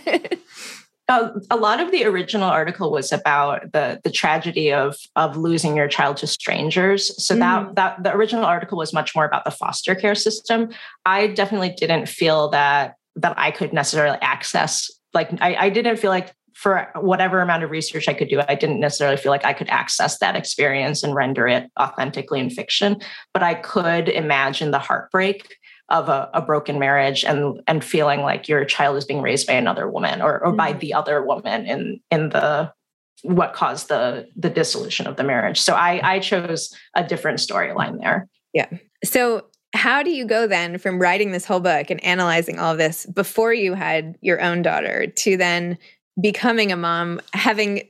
Uh, 1.10 1.32
a 1.52 1.58
lot 1.58 1.82
of 1.82 1.92
the 1.92 2.06
original 2.06 2.50
article 2.50 2.90
was 2.90 3.12
about 3.12 3.72
the 3.74 4.00
the 4.06 4.10
tragedy 4.10 4.72
of 4.72 4.96
of 5.18 5.36
losing 5.36 5.76
your 5.76 5.88
child 5.88 6.16
to 6.18 6.28
strangers. 6.28 7.12
So 7.24 7.36
mm. 7.36 7.40
that 7.40 7.76
that 7.76 8.04
the 8.04 8.16
original 8.16 8.46
article 8.46 8.78
was 8.78 8.94
much 8.94 9.14
more 9.16 9.26
about 9.26 9.44
the 9.44 9.52
foster 9.52 9.96
care 9.96 10.16
system. 10.16 10.70
I 11.06 11.28
definitely 11.28 11.74
didn't 11.74 12.08
feel 12.08 12.50
that 12.50 12.96
that 13.18 13.34
I 13.38 13.52
could 13.52 13.74
necessarily 13.74 14.18
access. 14.22 14.90
Like 15.14 15.30
I, 15.42 15.56
I 15.56 15.70
didn't 15.70 15.98
feel 15.98 16.10
like 16.10 16.34
for 16.54 16.90
whatever 16.96 17.42
amount 17.42 17.64
of 17.64 17.72
research 17.72 18.08
I 18.08 18.14
could 18.14 18.30
do, 18.30 18.42
I 18.48 18.56
didn't 18.56 18.80
necessarily 18.80 19.18
feel 19.18 19.32
like 19.32 19.44
I 19.44 19.54
could 19.54 19.70
access 19.70 20.20
that 20.20 20.36
experience 20.36 21.04
and 21.04 21.14
render 21.16 21.48
it 21.48 21.70
authentically 21.80 22.40
in 22.40 22.50
fiction. 22.50 23.02
But 23.34 23.44
I 23.44 23.56
could 23.56 24.08
imagine 24.08 24.72
the 24.72 24.80
heartbreak 24.80 25.58
of 25.94 26.10
a, 26.10 26.30
a, 26.34 26.42
broken 26.42 26.80
marriage 26.80 27.24
and 27.24 27.62
and 27.68 27.84
feeling 27.84 28.22
like 28.22 28.50
your 28.50 28.66
child 28.66 28.98
is 28.98 29.06
being 29.06 29.22
raised 29.22 29.46
by 29.46 29.54
another 29.54 29.88
woman 29.88 30.22
or, 30.22 30.44
or 30.44 30.48
mm-hmm. 30.48 30.58
by 30.58 30.74
the 30.74 30.94
other 30.94 31.24
woman 31.24 31.66
in 31.68 32.02
in 32.10 32.30
the 32.30 32.74
what 33.22 33.54
caused 33.54 33.88
the 33.88 34.28
the 34.36 34.50
dissolution 34.50 35.06
of 35.08 35.16
the 35.16 35.24
marriage. 35.24 35.62
So 35.62 35.76
i 35.76 36.02
i 36.04 36.20
chose 36.20 36.76
a 36.96 37.04
different 37.04 37.40
storyline 37.40 38.00
there. 38.02 38.28
Yeah. 38.54 38.70
So 39.06 39.46
how 39.74 40.04
do 40.04 40.10
you 40.10 40.26
go 40.26 40.48
then 40.48 40.78
from 40.80 41.00
writing 41.00 41.32
this 41.32 41.46
whole 41.46 41.60
book 41.60 41.90
and 41.90 42.04
analyzing 42.04 42.60
all 42.60 42.72
of 42.72 42.78
this 42.80 43.06
before 43.06 43.54
you 43.54 43.76
had 43.76 44.18
your 44.22 44.42
own 44.42 44.64
daughter 44.64 45.08
to 45.08 45.38
then 45.38 45.78
becoming 46.20 46.72
a 46.72 46.78
mom 46.78 47.22
having 47.34 47.88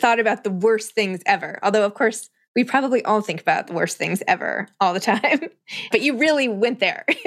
thought 0.00 0.20
about 0.20 0.42
the 0.42 0.50
worst 0.50 0.94
things 0.94 1.20
ever? 1.26 1.58
Although 1.62 1.84
of 1.84 1.92
course 1.94 2.30
we 2.54 2.64
probably 2.64 3.04
all 3.04 3.20
think 3.20 3.40
about 3.40 3.66
the 3.66 3.72
worst 3.72 3.96
things 3.96 4.22
ever 4.26 4.68
all 4.80 4.92
the 4.92 5.00
time 5.00 5.40
but 5.90 6.00
you 6.00 6.18
really 6.18 6.48
went 6.48 6.80
there. 6.80 7.04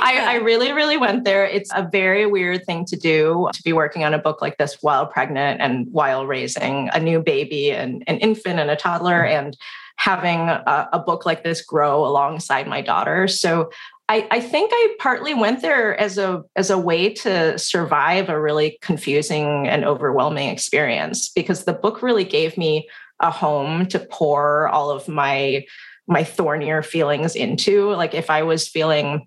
I, 0.00 0.18
I, 0.18 0.34
really 0.36 0.72
really 0.72 0.96
went 0.96 1.24
there. 1.24 1.44
It's 1.44 1.70
a 1.74 1.88
very 1.90 2.26
weird 2.26 2.64
thing 2.64 2.84
to 2.86 2.96
do 2.96 3.48
to 3.52 3.62
be 3.62 3.72
working 3.72 4.04
on 4.04 4.14
a 4.14 4.18
book 4.18 4.40
like 4.40 4.58
this 4.58 4.78
while 4.80 5.06
pregnant 5.06 5.60
and 5.60 5.86
while 5.90 6.26
raising 6.26 6.88
a 6.92 7.00
new 7.00 7.20
baby 7.20 7.72
and 7.72 8.02
an 8.06 8.18
infant 8.18 8.60
and 8.60 8.70
a 8.70 8.76
toddler 8.76 9.22
mm-hmm. 9.22 9.46
and 9.46 9.56
having 9.96 10.48
a, 10.48 10.88
a 10.92 10.98
book 10.98 11.26
like 11.26 11.44
this 11.44 11.62
grow 11.62 12.06
alongside 12.06 12.66
my 12.66 12.80
daughter. 12.80 13.28
So 13.28 13.70
I, 14.08 14.26
I, 14.30 14.40
think 14.40 14.70
I 14.72 14.96
partly 14.98 15.34
went 15.34 15.62
there 15.62 15.98
as 16.00 16.18
a 16.18 16.42
as 16.56 16.68
a 16.68 16.78
way 16.78 17.12
to 17.14 17.56
survive 17.58 18.28
a 18.28 18.40
really 18.40 18.78
confusing 18.82 19.68
and 19.68 19.84
overwhelming 19.84 20.48
experience 20.48 21.28
because 21.28 21.64
the 21.64 21.74
book 21.74 22.02
really 22.02 22.24
gave 22.24 22.58
me 22.58 22.88
a 23.20 23.30
home 23.30 23.86
to 23.86 23.98
pour 23.98 24.68
all 24.68 24.90
of 24.90 25.08
my 25.08 25.64
my 26.06 26.24
thornier 26.24 26.82
feelings 26.82 27.36
into 27.36 27.90
like 27.92 28.14
if 28.14 28.30
i 28.30 28.42
was 28.42 28.68
feeling 28.68 29.26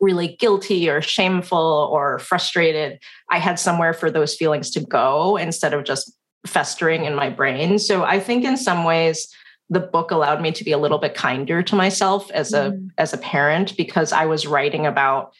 really 0.00 0.36
guilty 0.36 0.88
or 0.88 1.02
shameful 1.02 1.90
or 1.92 2.18
frustrated 2.18 2.98
i 3.30 3.38
had 3.38 3.58
somewhere 3.58 3.92
for 3.92 4.10
those 4.10 4.34
feelings 4.34 4.70
to 4.70 4.80
go 4.80 5.36
instead 5.36 5.74
of 5.74 5.84
just 5.84 6.12
festering 6.46 7.04
in 7.04 7.14
my 7.14 7.28
brain 7.28 7.78
so 7.78 8.04
i 8.04 8.18
think 8.20 8.44
in 8.44 8.56
some 8.56 8.84
ways 8.84 9.28
the 9.70 9.80
book 9.80 10.10
allowed 10.10 10.40
me 10.40 10.52
to 10.52 10.62
be 10.62 10.72
a 10.72 10.78
little 10.78 10.98
bit 10.98 11.14
kinder 11.14 11.62
to 11.62 11.74
myself 11.74 12.30
as 12.30 12.52
a 12.52 12.70
mm. 12.70 12.88
as 12.98 13.12
a 13.12 13.18
parent 13.18 13.76
because 13.76 14.12
i 14.12 14.24
was 14.24 14.46
writing 14.46 14.86
about 14.86 15.34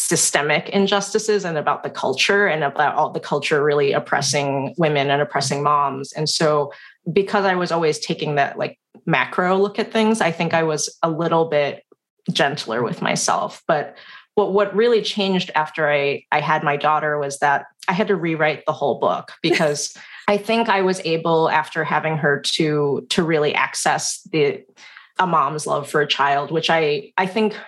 systemic 0.00 0.70
injustices 0.70 1.44
and 1.44 1.58
about 1.58 1.82
the 1.82 1.90
culture 1.90 2.46
and 2.46 2.64
about 2.64 2.94
all 2.94 3.10
the 3.10 3.20
culture 3.20 3.62
really 3.62 3.92
oppressing 3.92 4.74
women 4.78 5.10
and 5.10 5.20
oppressing 5.20 5.62
moms. 5.62 6.12
And 6.12 6.28
so 6.28 6.72
because 7.12 7.44
I 7.44 7.54
was 7.54 7.70
always 7.70 7.98
taking 7.98 8.36
that 8.36 8.58
like 8.58 8.78
macro 9.04 9.56
look 9.56 9.78
at 9.78 9.92
things, 9.92 10.20
I 10.20 10.30
think 10.32 10.54
I 10.54 10.62
was 10.62 10.96
a 11.02 11.10
little 11.10 11.44
bit 11.44 11.84
gentler 12.32 12.82
with 12.82 13.02
myself. 13.02 13.62
But 13.68 13.96
what 14.36 14.52
what 14.52 14.74
really 14.74 15.02
changed 15.02 15.50
after 15.54 15.90
I 15.90 16.24
I 16.32 16.40
had 16.40 16.62
my 16.62 16.76
daughter 16.76 17.18
was 17.18 17.38
that 17.40 17.66
I 17.86 17.92
had 17.92 18.08
to 18.08 18.16
rewrite 18.16 18.64
the 18.64 18.72
whole 18.72 18.98
book 18.98 19.32
because 19.42 19.94
I 20.28 20.38
think 20.38 20.68
I 20.68 20.82
was 20.82 21.00
able 21.04 21.50
after 21.50 21.84
having 21.84 22.16
her 22.16 22.40
to 22.54 23.06
to 23.10 23.22
really 23.22 23.54
access 23.54 24.22
the 24.32 24.64
a 25.18 25.26
mom's 25.26 25.66
love 25.66 25.90
for 25.90 26.00
a 26.00 26.06
child, 26.06 26.50
which 26.50 26.70
I 26.70 27.12
I 27.18 27.26
think 27.26 27.58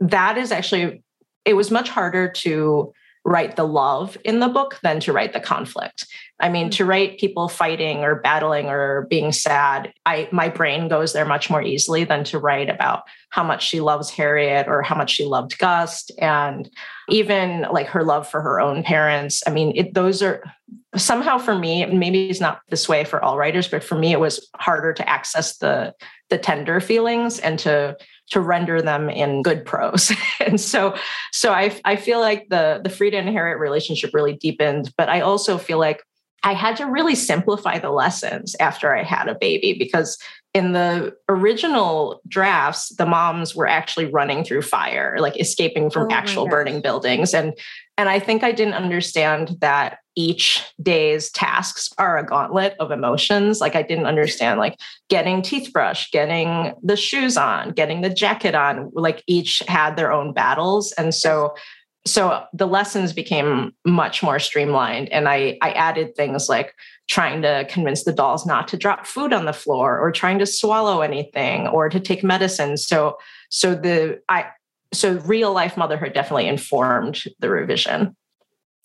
that 0.00 0.36
is 0.36 0.50
actually 0.50 1.04
it 1.44 1.54
was 1.54 1.70
much 1.70 1.88
harder 1.88 2.28
to 2.28 2.92
write 3.24 3.56
the 3.56 3.66
love 3.66 4.16
in 4.24 4.40
the 4.40 4.48
book 4.48 4.78
than 4.82 4.98
to 5.00 5.12
write 5.12 5.32
the 5.32 5.40
conflict. 5.40 6.06
I 6.40 6.48
mean, 6.48 6.66
mm-hmm. 6.66 6.70
to 6.70 6.84
write 6.86 7.18
people 7.18 7.48
fighting 7.48 7.98
or 7.98 8.16
battling 8.16 8.66
or 8.66 9.06
being 9.10 9.30
sad, 9.30 9.92
I 10.06 10.28
my 10.32 10.48
brain 10.48 10.88
goes 10.88 11.12
there 11.12 11.26
much 11.26 11.50
more 11.50 11.62
easily 11.62 12.04
than 12.04 12.24
to 12.24 12.38
write 12.38 12.70
about 12.70 13.02
how 13.28 13.44
much 13.44 13.66
she 13.66 13.80
loves 13.80 14.08
Harriet 14.10 14.68
or 14.68 14.82
how 14.82 14.96
much 14.96 15.10
she 15.10 15.26
loved 15.26 15.58
Gust 15.58 16.10
and 16.18 16.70
even 17.10 17.66
like 17.70 17.88
her 17.88 18.04
love 18.04 18.26
for 18.26 18.40
her 18.40 18.58
own 18.58 18.82
parents. 18.82 19.42
I 19.46 19.50
mean, 19.50 19.72
it, 19.76 19.92
those 19.92 20.22
are 20.22 20.42
somehow 20.96 21.38
for 21.38 21.54
me, 21.54 21.84
maybe 21.86 22.30
it's 22.30 22.40
not 22.40 22.62
this 22.70 22.88
way 22.88 23.04
for 23.04 23.22
all 23.22 23.36
writers, 23.36 23.68
but 23.68 23.84
for 23.84 23.96
me 23.96 24.12
it 24.12 24.20
was 24.20 24.48
harder 24.56 24.94
to 24.94 25.08
access 25.08 25.58
the 25.58 25.94
the 26.30 26.38
tender 26.38 26.80
feelings 26.80 27.38
and 27.40 27.58
to 27.58 27.96
to 28.30 28.40
render 28.40 28.80
them 28.80 29.10
in 29.10 29.42
good 29.42 29.64
prose. 29.64 30.12
and 30.40 30.60
so 30.60 30.96
so 31.32 31.52
I 31.52 31.78
I 31.84 31.96
feel 31.96 32.20
like 32.20 32.48
the 32.48 32.80
the 32.82 32.90
Frida 32.90 33.16
and 33.16 33.28
Harriet 33.28 33.58
relationship 33.58 34.10
really 34.14 34.34
deepened, 34.34 34.92
but 34.96 35.08
I 35.08 35.20
also 35.20 35.58
feel 35.58 35.78
like 35.78 36.02
I 36.42 36.54
had 36.54 36.76
to 36.78 36.86
really 36.86 37.14
simplify 37.14 37.78
the 37.78 37.90
lessons 37.90 38.56
after 38.60 38.96
I 38.96 39.02
had 39.02 39.28
a 39.28 39.34
baby 39.34 39.74
because 39.78 40.18
in 40.54 40.72
the 40.72 41.14
original 41.28 42.22
drafts, 42.26 42.88
the 42.96 43.04
moms 43.04 43.54
were 43.54 43.68
actually 43.68 44.06
running 44.06 44.42
through 44.42 44.62
fire, 44.62 45.16
like 45.20 45.38
escaping 45.38 45.90
from 45.90 46.04
oh 46.10 46.14
actual 46.14 46.48
burning 46.48 46.80
buildings. 46.80 47.34
And 47.34 47.52
and 47.98 48.08
I 48.08 48.18
think 48.18 48.42
I 48.42 48.52
didn't 48.52 48.74
understand 48.74 49.56
that 49.60 49.98
each 50.20 50.62
day's 50.82 51.30
tasks 51.30 51.90
are 51.96 52.18
a 52.18 52.26
gauntlet 52.26 52.76
of 52.78 52.90
emotions. 52.90 53.60
Like 53.60 53.74
I 53.74 53.82
didn't 53.82 54.04
understand 54.04 54.60
like 54.60 54.78
getting 55.08 55.40
teeth 55.40 55.72
brushed, 55.72 56.12
getting 56.12 56.74
the 56.82 56.96
shoes 56.96 57.38
on, 57.38 57.70
getting 57.70 58.02
the 58.02 58.10
jacket 58.10 58.54
on, 58.54 58.90
like 58.92 59.22
each 59.26 59.62
had 59.66 59.96
their 59.96 60.12
own 60.12 60.34
battles. 60.34 60.92
And 60.92 61.14
so 61.14 61.54
so 62.06 62.44
the 62.54 62.66
lessons 62.66 63.12
became 63.12 63.72
much 63.84 64.22
more 64.22 64.38
streamlined 64.38 65.10
and 65.10 65.28
I 65.28 65.58
I 65.62 65.72
added 65.72 66.14
things 66.16 66.48
like 66.48 66.74
trying 67.08 67.42
to 67.42 67.66
convince 67.68 68.04
the 68.04 68.12
dolls 68.12 68.46
not 68.46 68.68
to 68.68 68.76
drop 68.76 69.06
food 69.06 69.32
on 69.32 69.44
the 69.44 69.52
floor 69.52 69.98
or 69.98 70.10
trying 70.10 70.38
to 70.38 70.46
swallow 70.46 71.00
anything 71.02 71.66
or 71.66 71.88
to 71.88 72.00
take 72.00 72.24
medicine. 72.24 72.76
So 72.76 73.16
so 73.50 73.74
the 73.74 74.20
I 74.28 74.46
so 74.92 75.18
real 75.24 75.52
life 75.52 75.76
motherhood 75.76 76.14
definitely 76.14 76.48
informed 76.48 77.22
the 77.38 77.48
revision 77.48 78.16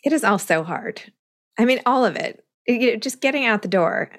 It 0.03 0.13
is 0.13 0.23
all 0.23 0.37
so 0.37 0.63
hard. 0.63 1.01
I 1.57 1.65
mean, 1.65 1.81
all 1.85 2.05
of 2.05 2.15
it. 2.15 2.43
You 2.67 2.93
know, 2.93 2.95
just 2.97 3.21
getting 3.21 3.45
out 3.45 3.61
the 3.61 3.67
door. 3.67 4.09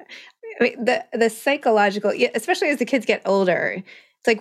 I 0.61 0.65
mean, 0.65 0.85
the 0.85 1.05
the 1.13 1.29
psychological, 1.29 2.13
especially 2.35 2.69
as 2.69 2.79
the 2.79 2.85
kids 2.85 3.07
get 3.07 3.23
older. 3.25 3.83
It's 4.25 4.27
like 4.27 4.41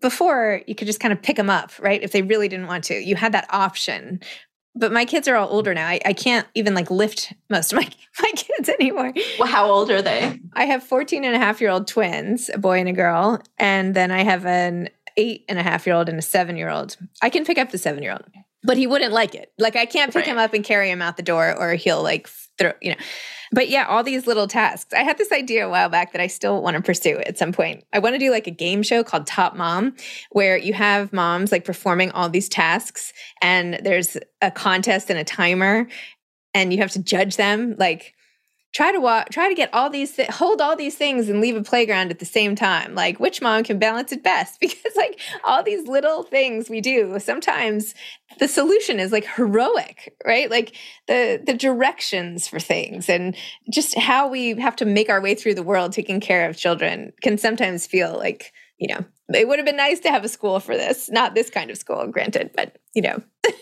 before 0.00 0.60
you 0.66 0.74
could 0.74 0.86
just 0.86 1.00
kind 1.00 1.12
of 1.12 1.22
pick 1.22 1.36
them 1.36 1.50
up, 1.50 1.72
right? 1.80 2.02
If 2.02 2.12
they 2.12 2.22
really 2.22 2.48
didn't 2.48 2.66
want 2.66 2.84
to, 2.84 2.94
you 2.94 3.16
had 3.16 3.32
that 3.32 3.46
option. 3.50 4.20
But 4.76 4.92
my 4.92 5.04
kids 5.04 5.28
are 5.28 5.36
all 5.36 5.48
older 5.48 5.72
now. 5.72 5.86
I, 5.86 6.00
I 6.04 6.12
can't 6.12 6.46
even 6.54 6.74
like 6.74 6.90
lift 6.90 7.32
most 7.48 7.72
of 7.72 7.78
my, 7.78 7.88
my 8.22 8.30
kids 8.34 8.68
anymore. 8.68 9.12
Well, 9.38 9.48
how 9.48 9.70
old 9.70 9.90
are 9.90 10.02
they? 10.02 10.40
I 10.52 10.64
have 10.66 10.82
14 10.82 11.24
and 11.24 11.34
a 11.34 11.38
half 11.38 11.60
year 11.60 11.70
old 11.70 11.86
twins, 11.86 12.50
a 12.52 12.58
boy 12.58 12.80
and 12.80 12.88
a 12.88 12.92
girl. 12.92 13.40
And 13.56 13.94
then 13.94 14.10
I 14.10 14.24
have 14.24 14.44
an 14.46 14.90
eight 15.16 15.44
and 15.48 15.58
a 15.58 15.62
half 15.62 15.86
year 15.86 15.94
old 15.94 16.08
and 16.08 16.18
a 16.18 16.22
seven 16.22 16.56
year 16.56 16.70
old. 16.70 16.96
I 17.22 17.30
can 17.30 17.44
pick 17.44 17.56
up 17.56 17.70
the 17.70 17.78
seven 17.78 18.02
year 18.02 18.12
old, 18.12 18.24
but 18.64 18.76
he 18.76 18.86
wouldn't 18.86 19.12
like 19.12 19.34
it. 19.34 19.52
Like 19.58 19.76
I 19.76 19.86
can't 19.86 20.12
pick 20.12 20.20
right. 20.20 20.26
him 20.26 20.38
up 20.38 20.54
and 20.54 20.64
carry 20.64 20.90
him 20.90 21.02
out 21.02 21.16
the 21.16 21.22
door 21.22 21.54
or 21.56 21.74
he'll 21.74 22.02
like 22.02 22.28
throw, 22.58 22.72
you 22.80 22.90
know. 22.90 22.96
But 23.52 23.68
yeah, 23.68 23.84
all 23.84 24.02
these 24.02 24.26
little 24.26 24.48
tasks. 24.48 24.92
I 24.92 25.02
had 25.02 25.18
this 25.18 25.30
idea 25.30 25.66
a 25.66 25.70
while 25.70 25.88
back 25.88 26.12
that 26.12 26.20
I 26.20 26.26
still 26.26 26.60
want 26.62 26.76
to 26.76 26.82
pursue 26.82 27.18
at 27.18 27.38
some 27.38 27.52
point. 27.52 27.84
I 27.92 28.00
want 28.00 28.14
to 28.14 28.18
do 28.18 28.30
like 28.30 28.46
a 28.46 28.50
game 28.50 28.82
show 28.82 29.04
called 29.04 29.26
Top 29.26 29.54
Mom, 29.54 29.94
where 30.32 30.56
you 30.56 30.72
have 30.72 31.12
moms 31.12 31.52
like 31.52 31.64
performing 31.64 32.10
all 32.12 32.28
these 32.28 32.48
tasks 32.48 33.12
and 33.42 33.78
there's 33.84 34.16
a 34.42 34.50
contest 34.50 35.10
and 35.10 35.18
a 35.18 35.24
timer 35.24 35.86
and 36.54 36.72
you 36.72 36.78
have 36.80 36.92
to 36.92 37.02
judge 37.02 37.36
them. 37.36 37.76
Like, 37.78 38.14
try 38.74 38.90
to 38.90 39.00
walk 39.00 39.30
try 39.30 39.48
to 39.48 39.54
get 39.54 39.72
all 39.72 39.88
these 39.88 40.12
th- 40.16 40.28
hold 40.28 40.60
all 40.60 40.76
these 40.76 40.96
things 40.96 41.28
and 41.28 41.40
leave 41.40 41.56
a 41.56 41.62
playground 41.62 42.10
at 42.10 42.18
the 42.18 42.24
same 42.24 42.54
time. 42.54 42.94
Like 42.94 43.18
which 43.20 43.40
mom 43.40 43.62
can 43.62 43.78
balance 43.78 44.12
it 44.12 44.22
best? 44.22 44.60
Because 44.64 44.96
like 44.96 45.20
all 45.44 45.62
these 45.62 45.86
little 45.86 46.24
things 46.24 46.68
we 46.68 46.80
do 46.80 47.18
sometimes 47.18 47.94
the 48.38 48.48
solution 48.48 48.98
is 48.98 49.12
like 49.12 49.26
heroic 49.26 50.14
right? 50.26 50.50
Like 50.50 50.76
the 51.06 51.40
the 51.44 51.54
directions 51.54 52.48
for 52.48 52.58
things 52.58 53.08
and 53.08 53.36
just 53.70 53.96
how 53.96 54.28
we 54.28 54.58
have 54.60 54.76
to 54.76 54.84
make 54.84 55.08
our 55.08 55.20
way 55.20 55.34
through 55.34 55.54
the 55.54 55.62
world 55.62 55.92
taking 55.92 56.20
care 56.20 56.48
of 56.48 56.56
children 56.56 57.12
can 57.22 57.38
sometimes 57.38 57.86
feel 57.86 58.16
like 58.16 58.52
you 58.78 58.88
know 58.92 59.04
it 59.32 59.46
would 59.48 59.58
have 59.58 59.66
been 59.66 59.76
nice 59.76 60.00
to 60.00 60.10
have 60.10 60.24
a 60.24 60.28
school 60.28 60.58
for 60.58 60.76
this 60.76 61.08
not 61.10 61.34
this 61.34 61.48
kind 61.48 61.70
of 61.70 61.78
school 61.78 62.06
granted 62.08 62.50
but 62.54 62.76
you 62.94 63.02
know. 63.02 63.22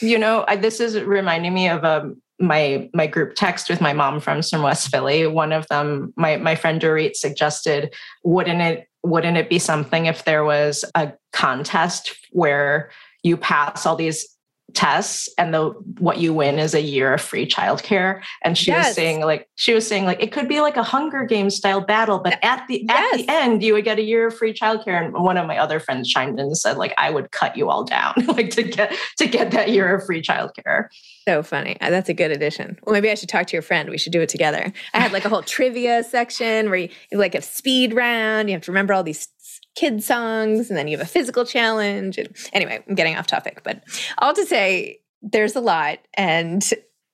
You 0.00 0.18
know 0.18 0.44
I, 0.46 0.54
this 0.54 0.78
is 0.78 1.00
reminding 1.00 1.52
me 1.52 1.68
of 1.68 1.82
a 1.82 2.02
um, 2.02 2.22
my 2.40 2.88
my 2.94 3.06
group 3.06 3.34
text 3.34 3.68
with 3.68 3.80
my 3.80 3.92
mom 3.92 4.20
friends 4.20 4.50
from 4.50 4.62
West 4.62 4.88
Philly. 4.88 5.26
One 5.26 5.52
of 5.52 5.66
them, 5.68 6.12
my 6.16 6.36
my 6.36 6.54
friend 6.54 6.80
Dorit 6.80 7.16
suggested, 7.16 7.94
wouldn't 8.24 8.60
it 8.60 8.88
wouldn't 9.02 9.36
it 9.36 9.48
be 9.48 9.58
something 9.58 10.06
if 10.06 10.24
there 10.24 10.44
was 10.44 10.84
a 10.94 11.12
contest 11.32 12.14
where 12.30 12.90
you 13.22 13.36
pass 13.36 13.86
all 13.86 13.96
these 13.96 14.37
tests 14.74 15.28
and 15.38 15.54
the 15.54 15.70
what 15.98 16.18
you 16.18 16.34
win 16.34 16.58
is 16.58 16.74
a 16.74 16.80
year 16.80 17.14
of 17.14 17.20
free 17.20 17.46
childcare. 17.46 18.22
And 18.42 18.56
she 18.56 18.70
yes. 18.70 18.88
was 18.88 18.94
saying 18.94 19.20
like 19.20 19.48
she 19.54 19.72
was 19.72 19.86
saying 19.86 20.04
like 20.04 20.22
it 20.22 20.30
could 20.30 20.46
be 20.46 20.60
like 20.60 20.76
a 20.76 20.82
hunger 20.82 21.24
game 21.24 21.50
style 21.50 21.80
battle 21.80 22.18
but 22.18 22.38
at 22.42 22.66
the 22.68 22.84
yes. 22.86 23.14
at 23.14 23.16
the 23.16 23.28
end 23.28 23.62
you 23.62 23.72
would 23.72 23.84
get 23.84 23.98
a 23.98 24.02
year 24.02 24.26
of 24.28 24.36
free 24.36 24.52
childcare. 24.52 25.02
And 25.02 25.14
one 25.14 25.36
of 25.36 25.46
my 25.46 25.58
other 25.58 25.80
friends 25.80 26.08
chimed 26.08 26.38
in 26.38 26.46
and 26.46 26.58
said 26.58 26.76
like 26.76 26.92
i 26.98 27.10
would 27.10 27.30
cut 27.30 27.56
you 27.56 27.70
all 27.70 27.84
down 27.84 28.14
like 28.28 28.50
to 28.50 28.62
get 28.62 28.94
to 29.16 29.26
get 29.26 29.52
that 29.52 29.70
year 29.70 29.96
of 29.96 30.04
free 30.04 30.22
childcare. 30.22 30.88
So 31.26 31.42
funny. 31.42 31.80
Uh, 31.80 31.90
that's 31.90 32.08
a 32.08 32.14
good 32.14 32.30
addition. 32.30 32.78
Well 32.84 32.92
maybe 32.92 33.10
i 33.10 33.14
should 33.14 33.28
talk 33.28 33.46
to 33.46 33.52
your 33.54 33.62
friend. 33.62 33.88
We 33.88 33.98
should 33.98 34.12
do 34.12 34.20
it 34.20 34.28
together. 34.28 34.72
I 34.92 35.00
had 35.00 35.12
like 35.12 35.24
a 35.24 35.28
whole 35.30 35.42
trivia 35.56 36.04
section 36.04 36.68
where 36.68 36.78
you 36.78 36.90
like 37.12 37.34
a 37.34 37.42
speed 37.42 37.94
round. 37.94 38.48
You 38.48 38.54
have 38.54 38.62
to 38.62 38.70
remember 38.70 38.92
all 38.92 39.02
these 39.02 39.28
kid 39.74 40.02
songs, 40.02 40.68
and 40.68 40.78
then 40.78 40.88
you 40.88 40.96
have 40.96 41.06
a 41.06 41.10
physical 41.10 41.44
challenge. 41.44 42.18
And 42.18 42.28
anyway, 42.52 42.82
I'm 42.88 42.94
getting 42.94 43.16
off 43.16 43.26
topic, 43.26 43.62
but 43.64 43.82
all 44.18 44.34
to 44.34 44.46
say, 44.46 45.00
there's 45.22 45.56
a 45.56 45.60
lot, 45.60 45.98
and 46.14 46.62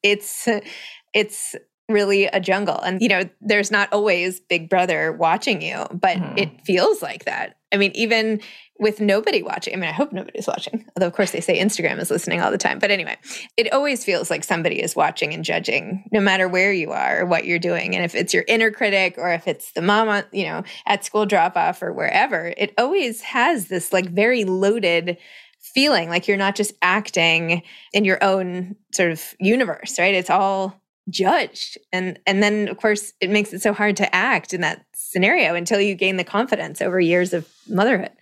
it's 0.02 0.48
it's 1.14 1.54
really 1.88 2.26
a 2.26 2.40
jungle. 2.40 2.80
And 2.80 3.00
you 3.00 3.08
know, 3.08 3.28
there's 3.40 3.70
not 3.70 3.92
always 3.92 4.40
Big 4.40 4.68
Brother 4.68 5.12
watching 5.12 5.62
you, 5.62 5.84
but 5.92 6.16
mm-hmm. 6.16 6.38
it 6.38 6.60
feels 6.64 7.02
like 7.02 7.24
that. 7.24 7.56
I 7.72 7.76
mean, 7.76 7.92
even 7.94 8.40
with 8.78 9.00
nobody 9.00 9.42
watching. 9.42 9.72
I 9.72 9.76
mean, 9.76 9.88
I 9.88 9.92
hope 9.92 10.12
nobody's 10.12 10.48
watching. 10.48 10.84
Although, 10.96 11.06
of 11.06 11.12
course, 11.12 11.30
they 11.30 11.40
say 11.40 11.58
Instagram 11.58 12.00
is 12.00 12.10
listening 12.10 12.40
all 12.40 12.50
the 12.50 12.58
time. 12.58 12.80
But 12.80 12.90
anyway, 12.90 13.16
it 13.56 13.72
always 13.72 14.04
feels 14.04 14.30
like 14.30 14.42
somebody 14.42 14.82
is 14.82 14.96
watching 14.96 15.32
and 15.32 15.44
judging, 15.44 16.08
no 16.12 16.20
matter 16.20 16.48
where 16.48 16.72
you 16.72 16.90
are 16.90 17.20
or 17.20 17.26
what 17.26 17.44
you're 17.44 17.60
doing. 17.60 17.94
And 17.94 18.04
if 18.04 18.14
it's 18.14 18.34
your 18.34 18.44
inner 18.48 18.72
critic 18.72 19.14
or 19.16 19.32
if 19.32 19.46
it's 19.46 19.72
the 19.72 19.82
mama, 19.82 20.24
you 20.32 20.44
know, 20.44 20.64
at 20.86 21.04
school 21.04 21.24
drop 21.24 21.56
off 21.56 21.82
or 21.82 21.92
wherever, 21.92 22.52
it 22.56 22.74
always 22.76 23.20
has 23.20 23.68
this 23.68 23.92
like 23.92 24.08
very 24.10 24.44
loaded 24.44 25.18
feeling 25.60 26.08
like 26.08 26.28
you're 26.28 26.36
not 26.36 26.56
just 26.56 26.74
acting 26.82 27.62
in 27.92 28.04
your 28.04 28.22
own 28.22 28.76
sort 28.92 29.12
of 29.12 29.34
universe, 29.38 29.98
right? 29.98 30.14
It's 30.14 30.30
all 30.30 30.83
judged. 31.10 31.78
And 31.92 32.18
and 32.26 32.42
then 32.42 32.68
of 32.68 32.76
course 32.76 33.12
it 33.20 33.30
makes 33.30 33.52
it 33.52 33.62
so 33.62 33.72
hard 33.72 33.96
to 33.96 34.14
act 34.14 34.54
in 34.54 34.60
that 34.62 34.84
scenario 34.94 35.54
until 35.54 35.80
you 35.80 35.94
gain 35.94 36.16
the 36.16 36.24
confidence 36.24 36.80
over 36.80 37.00
years 37.00 37.32
of 37.32 37.48
motherhood. 37.68 38.12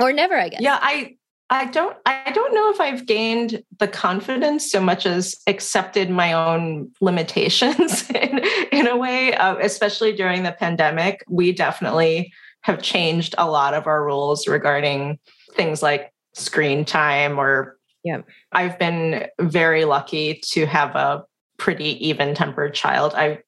Or 0.00 0.12
never 0.12 0.36
i 0.36 0.48
guess. 0.48 0.60
Yeah 0.60 0.78
i 0.80 1.16
i 1.50 1.66
don't 1.66 1.96
i 2.06 2.32
don't 2.32 2.54
know 2.54 2.70
if 2.70 2.80
i've 2.80 3.06
gained 3.06 3.62
the 3.78 3.88
confidence 3.88 4.70
so 4.70 4.80
much 4.80 5.06
as 5.06 5.36
accepted 5.46 6.08
my 6.08 6.32
own 6.32 6.90
limitations 7.00 8.08
in, 8.14 8.40
in 8.72 8.86
a 8.86 8.96
way 8.96 9.34
uh, 9.34 9.56
especially 9.56 10.12
during 10.12 10.42
the 10.42 10.52
pandemic. 10.52 11.24
We 11.28 11.52
definitely 11.52 12.32
have 12.62 12.80
changed 12.80 13.34
a 13.38 13.50
lot 13.50 13.74
of 13.74 13.86
our 13.86 14.04
rules 14.04 14.46
regarding 14.46 15.18
things 15.54 15.82
like 15.82 16.12
screen 16.34 16.84
time 16.84 17.38
or 17.38 17.76
yeah 18.04 18.22
i've 18.52 18.78
been 18.78 19.26
very 19.38 19.84
lucky 19.84 20.40
to 20.42 20.64
have 20.64 20.96
a 20.96 21.22
pretty 21.62 22.04
even 22.04 22.34
tempered 22.34 22.74
child 22.74 23.14
i 23.14 23.38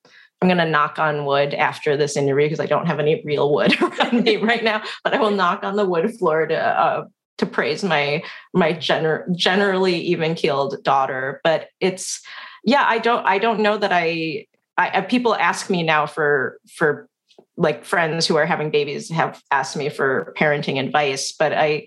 I'm 0.43 0.49
going 0.49 0.59
to 0.59 0.71
knock 0.71 0.99
on 0.99 1.25
wood 1.25 1.55
after 1.55 1.97
this 1.97 2.19
interview 2.19 2.47
because 2.47 2.61
I 2.61 2.67
don't 2.67 2.87
have 2.87 3.01
any 3.01 3.23
real 3.25 3.55
wood 3.55 3.81
around 3.83 4.25
me 4.25 4.37
right 4.37 4.63
now, 4.63 4.83
but 5.03 5.15
I 5.15 5.19
will 5.19 5.31
knock 5.31 5.65
on 5.65 5.77
the 5.77 5.87
wood 5.87 6.13
floor 6.19 6.47
to 6.47 6.55
uh, 6.55 7.05
to 7.39 7.47
praise 7.47 7.83
my 7.83 8.23
my 8.53 8.75
gener- 8.75 9.25
generally 9.35 9.99
even 10.01 10.35
keeled 10.35 10.83
daughter. 10.85 11.41
But 11.45 11.69
it's 11.81 12.21
yeah, 12.63 12.85
I 12.87 12.99
don't 12.99 13.25
I 13.27 13.39
don't 13.39 13.61
know 13.61 13.79
that 13.79 13.91
I, 13.91 14.47
I 14.77 15.01
people 15.01 15.35
ask 15.35 15.71
me 15.71 15.83
now 15.83 16.05
for 16.05 16.59
for 16.77 17.09
like 17.57 17.85
friends 17.85 18.27
who 18.27 18.37
are 18.37 18.47
having 18.47 18.71
babies 18.71 19.11
have 19.11 19.41
asked 19.51 19.79
me 19.79 19.89
for 19.89 20.35
parenting 20.37 20.79
advice, 20.79 21.33
but 21.33 21.55
I 21.55 21.87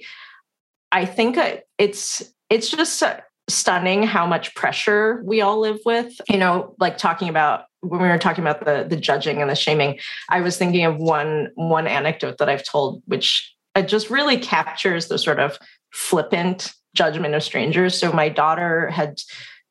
I 0.92 1.06
think 1.06 1.38
it's 1.78 2.24
it's 2.50 2.70
just 2.70 3.04
stunning 3.50 4.04
how 4.04 4.26
much 4.26 4.54
pressure 4.56 5.22
we 5.24 5.42
all 5.42 5.60
live 5.60 5.80
with. 5.86 6.20
You 6.30 6.38
know, 6.38 6.76
like 6.80 6.98
talking 6.98 7.30
about 7.30 7.66
when 7.82 8.02
we 8.02 8.08
were 8.08 8.18
talking 8.18 8.44
about 8.44 8.66
the 8.66 8.86
the 8.88 8.98
judging 8.98 9.42
and 9.42 9.50
the 9.50 9.56
shaming, 9.56 10.00
I 10.30 10.42
was 10.42 10.58
thinking 10.58 10.86
of 10.86 10.98
one 10.98 11.50
one 11.56 11.88
anecdote 11.88 12.38
that 12.40 12.50
I've 12.50 12.66
told, 12.66 13.02
which 13.06 13.54
just 13.86 14.10
really 14.10 14.38
captures 14.38 15.08
the 15.08 15.18
sort 15.18 15.40
of 15.40 15.60
flippant 15.92 16.74
judgment 16.96 17.36
of 17.36 17.44
strangers. 17.44 17.98
So 17.98 18.12
my 18.12 18.30
daughter 18.30 18.90
had, 18.90 19.20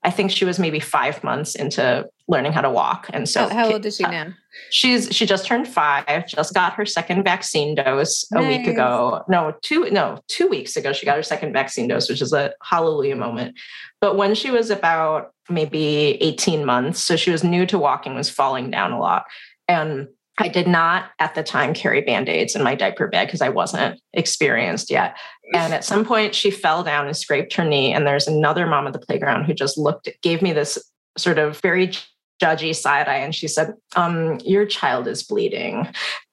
I 0.05 0.11
think 0.11 0.31
she 0.31 0.45
was 0.45 0.59
maybe 0.59 0.81
five 0.81 1.25
months 1.25 1.55
into 1.55 2.07
learning 2.29 2.53
how 2.53 2.61
to 2.61 2.71
walk, 2.71 3.09
and 3.13 3.29
so 3.29 3.49
how, 3.49 3.55
how 3.55 3.73
old 3.73 3.87
is 3.87 3.97
she 3.97 4.03
now? 4.03 4.29
She's 4.71 5.15
she 5.15 5.27
just 5.27 5.47
turned 5.47 5.69
five, 5.69 6.27
just 6.27 6.55
got 6.55 6.73
her 6.75 6.87
second 6.87 7.25
vaccine 7.25 7.75
dose 7.75 8.25
nice. 8.31 8.45
a 8.45 8.49
week 8.49 8.67
ago. 8.67 9.23
No, 9.29 9.55
two 9.63 9.91
no 9.91 10.19
two 10.29 10.49
weeks 10.49 10.77
ago 10.77 10.93
she 10.93 11.07
got 11.07 11.17
her 11.17 11.23
second 11.23 11.53
vaccine 11.53 11.89
dose, 11.89 12.09
which 12.09 12.23
is 12.23 12.33
a 12.33 12.53
hallelujah 12.63 13.17
moment. 13.17 13.57
But 14.01 14.17
when 14.17 14.35
she 14.35 14.51
was 14.51 14.71
about 14.71 15.33
maybe 15.49 16.19
18 16.23 16.65
months, 16.65 17.01
so 17.01 17.17
she 17.17 17.31
was 17.31 17.45
new 17.45 17.67
to 17.67 17.79
walking, 17.79 18.15
was 18.15 18.31
falling 18.31 18.71
down 18.71 18.93
a 18.93 18.99
lot. 18.99 19.25
And 19.69 20.09
I 20.39 20.49
did 20.49 20.67
not 20.67 21.11
at 21.19 21.35
the 21.35 21.43
time 21.43 21.73
carry 21.73 22.03
band 22.03 22.29
aids 22.29 22.55
in 22.55 22.63
my 22.63 22.75
diaper 22.75 23.09
bag 23.09 23.29
because 23.29 23.41
I 23.41 23.49
wasn't 23.49 24.01
experienced 24.13 24.91
yet. 24.91 25.17
And 25.55 25.73
at 25.73 25.85
some 25.85 26.05
point, 26.05 26.35
she 26.35 26.51
fell 26.51 26.83
down 26.83 27.07
and 27.07 27.17
scraped 27.17 27.55
her 27.55 27.65
knee. 27.65 27.93
And 27.93 28.07
there's 28.07 28.27
another 28.27 28.67
mom 28.67 28.87
at 28.87 28.93
the 28.93 28.99
playground 28.99 29.45
who 29.45 29.55
just 29.55 29.79
looked, 29.79 30.09
gave 30.23 30.43
me 30.43 30.53
this 30.53 30.79
sort 31.17 31.39
of 31.39 31.59
very 31.61 31.91
judgy 32.41 32.75
side 32.75 33.09
eye. 33.09 33.17
And 33.17 33.35
she 33.35 33.49
said, 33.49 33.75
um, 33.95 34.39
Your 34.45 34.67
child 34.67 35.09
is 35.09 35.23
bleeding 35.23 35.89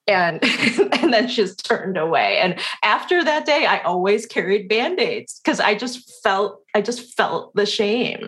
and 0.08 0.44
and 1.02 1.14
then 1.14 1.28
just 1.28 1.66
turned 1.66 1.98
away 1.98 2.38
and 2.40 2.60
after 2.84 3.24
that 3.24 3.46
day 3.46 3.66
i 3.66 3.80
always 3.84 4.26
carried 4.26 4.68
band-aids 4.68 5.40
because 5.40 5.60
i 5.60 5.74
just 5.74 6.22
felt 6.22 6.62
i 6.76 6.82
just 6.82 7.16
felt 7.16 7.54
the 7.56 7.66
shame 7.66 8.28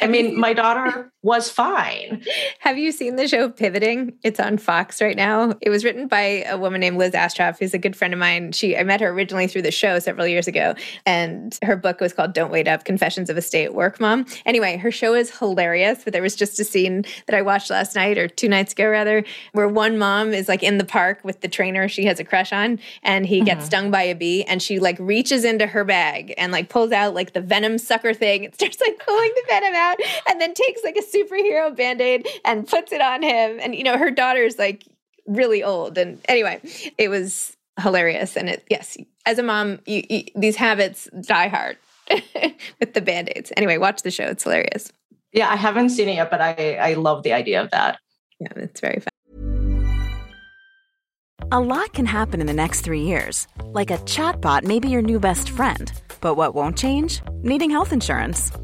I 0.00 0.06
mean, 0.06 0.38
my 0.38 0.52
daughter 0.62 1.12
was 1.22 1.48
fine. 1.48 2.22
Have 2.58 2.78
you 2.78 2.90
seen 2.90 3.16
the 3.16 3.28
show 3.28 3.48
Pivoting? 3.48 4.14
It's 4.22 4.40
on 4.40 4.58
Fox 4.58 5.00
right 5.00 5.16
now. 5.16 5.54
It 5.60 5.70
was 5.70 5.84
written 5.84 6.08
by 6.08 6.44
a 6.48 6.58
woman 6.58 6.80
named 6.80 6.98
Liz 6.98 7.12
Astrof, 7.12 7.58
who's 7.58 7.72
a 7.72 7.78
good 7.78 7.94
friend 7.94 8.12
of 8.12 8.18
mine. 8.18 8.52
She 8.52 8.76
I 8.76 8.82
met 8.82 9.00
her 9.00 9.08
originally 9.08 9.46
through 9.46 9.62
the 9.62 9.70
show 9.70 9.98
several 9.98 10.26
years 10.26 10.48
ago, 10.48 10.74
and 11.06 11.56
her 11.62 11.76
book 11.76 12.00
was 12.00 12.12
called 12.12 12.32
Don't 12.32 12.50
Wait 12.50 12.66
Up: 12.66 12.84
Confessions 12.84 13.30
of 13.30 13.36
a 13.36 13.42
Stay 13.42 13.64
at 13.64 13.74
Work 13.74 14.00
Mom. 14.00 14.26
Anyway, 14.44 14.76
her 14.76 14.90
show 14.90 15.14
is 15.14 15.36
hilarious, 15.38 16.02
but 16.04 16.12
there 16.12 16.22
was 16.22 16.34
just 16.34 16.58
a 16.58 16.64
scene 16.64 17.04
that 17.26 17.36
I 17.36 17.42
watched 17.42 17.70
last 17.70 17.94
night 17.94 18.18
or 18.18 18.28
two 18.28 18.48
nights 18.48 18.72
ago 18.72 18.88
rather, 18.88 19.24
where 19.52 19.68
one 19.68 19.96
mom 19.96 20.32
is 20.32 20.48
like 20.48 20.62
in 20.62 20.78
the 20.78 20.84
park 20.84 21.20
with 21.22 21.40
the 21.40 21.48
trainer 21.48 21.88
she 21.88 22.04
has 22.04 22.18
a 22.18 22.24
crush 22.24 22.52
on, 22.52 22.80
and 23.02 23.26
he 23.26 23.40
gets 23.40 23.60
mm-hmm. 23.60 23.66
stung 23.66 23.90
by 23.90 24.02
a 24.02 24.14
bee, 24.14 24.42
and 24.44 24.60
she 24.60 24.80
like 24.80 24.98
reaches 24.98 25.44
into 25.44 25.66
her 25.66 25.84
bag 25.84 26.34
and 26.36 26.50
like 26.50 26.68
pulls 26.68 26.90
out 26.90 27.14
like 27.14 27.32
the 27.32 27.40
venom 27.40 27.78
sucker 27.78 28.12
thing 28.12 28.44
and 28.44 28.54
starts 28.62 28.80
like 28.80 28.98
pulling 28.98 29.30
the 29.36 29.42
venom 29.46 29.61
out, 29.64 29.98
and 30.28 30.40
then 30.40 30.54
takes 30.54 30.82
like 30.84 30.96
a 30.96 31.02
superhero 31.02 31.74
band-aid 31.74 32.26
and 32.44 32.66
puts 32.66 32.92
it 32.92 33.00
on 33.00 33.22
him. 33.22 33.58
And 33.60 33.74
you 33.74 33.84
know 33.84 33.98
her 33.98 34.10
daughter's 34.10 34.58
like 34.58 34.84
really 35.26 35.62
old. 35.62 35.98
And 35.98 36.20
anyway 36.28 36.60
it 36.98 37.08
was 37.08 37.56
hilarious. 37.80 38.36
And 38.36 38.48
it 38.48 38.64
yes 38.70 38.96
as 39.26 39.38
a 39.38 39.42
mom 39.42 39.80
you, 39.86 40.02
you, 40.08 40.24
these 40.34 40.56
habits 40.56 41.08
die 41.22 41.48
hard 41.48 41.76
with 42.80 42.94
the 42.94 43.00
band-aids. 43.00 43.52
Anyway 43.56 43.78
watch 43.78 44.02
the 44.02 44.10
show. 44.10 44.24
It's 44.24 44.44
hilarious. 44.44 44.92
Yeah 45.32 45.50
i 45.50 45.56
haven't 45.56 45.90
seen 45.90 46.08
it 46.08 46.14
yet 46.14 46.30
but 46.30 46.40
i 46.40 46.76
i 46.76 46.94
love 46.94 47.22
the 47.22 47.32
idea 47.32 47.62
of 47.62 47.70
that. 47.70 47.98
Yeah 48.40 48.52
it's 48.56 48.80
very 48.80 49.00
fun. 49.00 49.08
A 51.50 51.60
lot 51.60 51.92
can 51.92 52.06
happen 52.06 52.40
in 52.40 52.46
the 52.46 52.54
next 52.54 52.80
three 52.80 53.02
years. 53.02 53.46
Like 53.66 53.90
a 53.90 53.98
chatbot 53.98 54.64
may 54.64 54.80
be 54.80 54.88
your 54.88 55.02
new 55.02 55.20
best 55.20 55.50
friend. 55.50 55.92
But 56.22 56.36
what 56.36 56.54
won't 56.54 56.78
change? 56.78 57.20
Needing 57.42 57.68
health 57.68 57.92
insurance 57.92 58.50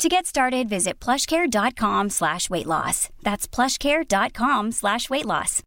To 0.00 0.08
get 0.08 0.26
started, 0.26 0.68
visit 0.68 0.98
plushcare.com 0.98 2.10
slash 2.10 2.50
weight 2.50 2.66
loss. 2.66 3.10
That's 3.22 3.46
plushcare.com 3.46 4.72
slash 4.72 5.08
weight 5.08 5.24
loss. 5.24 5.62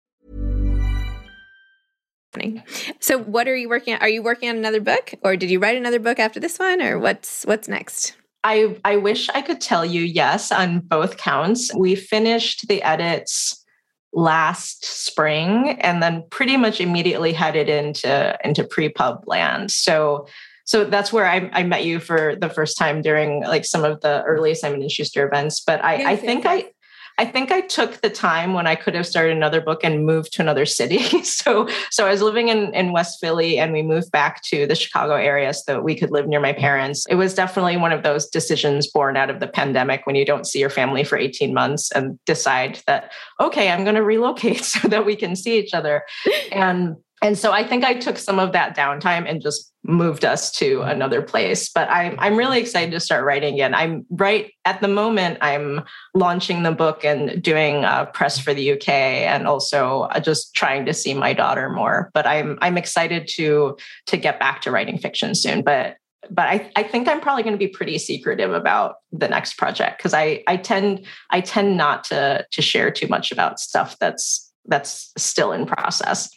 So 2.99 3.17
what 3.17 3.47
are 3.47 3.55
you 3.55 3.67
working 3.67 3.95
on? 3.95 4.01
Are 4.01 4.09
you 4.09 4.21
working 4.21 4.49
on 4.49 4.57
another 4.57 4.81
book 4.81 5.13
or 5.23 5.35
did 5.35 5.49
you 5.49 5.59
write 5.59 5.77
another 5.77 5.99
book 5.99 6.19
after 6.19 6.39
this 6.39 6.59
one 6.59 6.81
or 6.81 6.99
what's 6.99 7.45
what's 7.45 7.67
next? 7.67 8.15
I, 8.43 8.77
I 8.85 8.97
wish 8.97 9.29
I 9.29 9.41
could 9.41 9.59
tell 9.59 9.83
you 9.83 10.03
yes 10.03 10.51
on 10.51 10.81
both 10.81 11.17
counts. 11.17 11.73
We 11.73 11.95
finished 11.95 12.67
the 12.67 12.83
edits 12.83 13.65
last 14.13 14.85
spring 14.85 15.77
and 15.81 16.03
then 16.03 16.23
pretty 16.29 16.57
much 16.57 16.79
immediately 16.79 17.33
headed 17.33 17.69
into 17.69 18.37
into 18.43 18.63
pre-pub 18.63 19.23
land. 19.25 19.71
So 19.71 20.27
so 20.67 20.83
that's 20.83 21.13
where 21.13 21.25
I, 21.25 21.49
I 21.53 21.63
met 21.63 21.85
you 21.85 21.99
for 22.01 22.35
the 22.35 22.49
first 22.49 22.77
time 22.77 23.01
during 23.01 23.41
like 23.41 23.63
some 23.63 23.85
of 23.85 24.01
the 24.01 24.21
early 24.23 24.53
Simon 24.53 24.81
and 24.81 24.91
Schuster 24.91 25.25
events. 25.25 25.61
But 25.61 25.83
I, 25.83 25.95
yes, 25.95 26.07
I 26.07 26.15
think 26.17 26.43
yes. 26.43 26.63
I 26.65 26.71
I 27.19 27.25
think 27.25 27.51
I 27.51 27.61
took 27.61 28.01
the 28.01 28.11
time 28.11 28.53
when 28.53 28.67
I 28.67 28.75
could 28.75 28.93
have 28.93 29.07
started 29.07 29.35
another 29.35 29.59
book 29.59 29.79
and 29.83 30.05
moved 30.05 30.33
to 30.33 30.41
another 30.43 30.67
city. 30.67 30.99
so, 31.23 31.67
so 31.89 32.05
I 32.05 32.11
was 32.11 32.21
living 32.21 32.49
in, 32.49 32.71
in 32.75 32.91
West 32.91 33.19
Philly 33.19 33.57
and 33.57 33.73
we 33.73 33.81
moved 33.81 34.11
back 34.11 34.43
to 34.43 34.67
the 34.67 34.75
Chicago 34.75 35.15
area 35.15 35.51
so 35.51 35.63
that 35.73 35.83
we 35.83 35.95
could 35.95 36.11
live 36.11 36.27
near 36.27 36.39
my 36.39 36.53
parents. 36.53 37.07
It 37.09 37.15
was 37.15 37.33
definitely 37.33 37.77
one 37.77 37.91
of 37.91 38.03
those 38.03 38.27
decisions 38.27 38.87
born 38.87 39.17
out 39.17 39.31
of 39.31 39.39
the 39.39 39.47
pandemic 39.47 40.05
when 40.05 40.15
you 40.15 40.25
don't 40.25 40.45
see 40.45 40.59
your 40.59 40.69
family 40.69 41.03
for 41.03 41.17
18 41.17 41.55
months 41.55 41.91
and 41.91 42.23
decide 42.25 42.81
that, 42.85 43.11
okay, 43.39 43.71
I'm 43.71 43.83
going 43.83 43.95
to 43.95 44.03
relocate 44.03 44.63
so 44.63 44.87
that 44.87 45.05
we 45.05 45.15
can 45.15 45.35
see 45.35 45.57
each 45.57 45.73
other. 45.73 46.03
And 46.51 46.97
and 47.27 47.37
so 47.37 47.51
I 47.51 47.67
think 47.67 47.83
I 47.83 47.93
took 47.93 48.17
some 48.17 48.39
of 48.39 48.53
that 48.53 48.73
downtime 48.73 49.29
and 49.29 49.41
just 49.41 49.73
moved 49.83 50.23
us 50.23 50.49
to 50.53 50.81
another 50.83 51.21
place. 51.21 51.69
But 51.69 51.89
I'm 51.89 52.15
I'm 52.19 52.37
really 52.37 52.57
excited 52.57 52.91
to 52.91 53.01
start 53.01 53.25
writing 53.25 53.53
again. 53.53 53.73
I'm 53.73 54.05
right 54.09 54.53
at 54.63 54.79
the 54.79 54.87
moment. 54.87 55.37
I'm 55.41 55.83
launching 56.13 56.63
the 56.63 56.71
book 56.71 57.03
and 57.03 57.43
doing 57.43 57.83
press 58.13 58.39
for 58.39 58.53
the 58.53 58.71
UK, 58.71 58.87
and 58.87 59.45
also 59.45 60.03
uh, 60.03 60.21
just 60.21 60.55
trying 60.55 60.85
to 60.85 60.93
see 60.93 61.13
my 61.13 61.33
daughter 61.33 61.69
more. 61.69 62.11
But 62.13 62.25
I'm 62.25 62.57
I'm 62.61 62.77
excited 62.77 63.27
to 63.35 63.75
to 64.05 64.15
get 64.15 64.39
back 64.39 64.61
to 64.61 64.71
writing 64.71 64.97
fiction 64.97 65.35
soon. 65.35 65.63
But 65.63 65.97
but 66.31 66.47
I, 66.47 66.71
I 66.77 66.83
think 66.83 67.09
I'm 67.09 67.19
probably 67.19 67.43
going 67.43 67.55
to 67.55 67.59
be 67.59 67.67
pretty 67.67 67.97
secretive 67.97 68.53
about 68.53 68.95
the 69.11 69.27
next 69.27 69.57
project 69.57 69.97
because 69.97 70.13
I 70.13 70.43
I 70.47 70.55
tend 70.55 71.05
I 71.29 71.41
tend 71.41 71.75
not 71.75 72.05
to 72.05 72.47
to 72.49 72.61
share 72.61 72.89
too 72.89 73.07
much 73.09 73.33
about 73.33 73.59
stuff 73.59 73.99
that's 73.99 74.49
that's 74.65 75.11
still 75.17 75.51
in 75.51 75.65
process. 75.65 76.29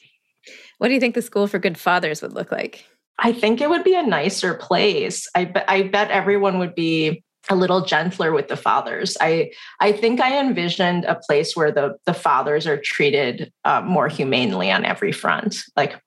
What 0.81 0.89
do 0.89 0.95
you 0.95 1.01
think 1.01 1.15
the 1.15 1.21
School 1.21 1.47
for 1.47 1.59
Good 1.59 1.77
Fathers 1.77 2.23
would 2.23 2.33
look 2.33 2.51
like? 2.51 2.87
I 3.19 3.35
think 3.35 3.61
it 3.61 3.69
would 3.69 3.85
be 3.85 3.95
a 3.95 4.03
nicer 4.03 4.55
place. 4.55 5.29
I, 5.35 5.45
be, 5.45 5.61
I 5.69 5.83
bet 5.83 6.11
everyone 6.11 6.59
would 6.59 6.75
be 6.75 7.23
a 7.51 7.55
little 7.55 7.85
gentler 7.85 8.33
with 8.33 8.49
the 8.49 8.57
fathers. 8.57 9.15
I 9.21 9.53
I 9.79 9.93
think 9.93 10.23
I 10.23 10.41
envisioned 10.41 11.05
a 11.05 11.17
place 11.17 11.55
where 11.55 11.71
the 11.71 11.97
the 12.07 12.15
fathers 12.15 12.67
are 12.67 12.79
treated 12.79 13.53
uh, 13.67 13.83
more 13.83 14.09
humanely 14.09 14.71
on 14.71 14.87
every 14.87 15.13
front, 15.13 15.57
like 15.77 16.01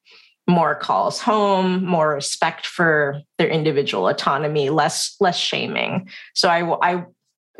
more 0.47 0.73
calls 0.73 1.19
home, 1.19 1.85
more 1.85 2.15
respect 2.15 2.65
for 2.65 3.21
their 3.37 3.49
individual 3.49 4.07
autonomy, 4.07 4.71
less 4.71 5.15
less 5.19 5.37
shaming. 5.37 6.09
So 6.33 6.49
I 6.49 6.63
I 6.81 7.05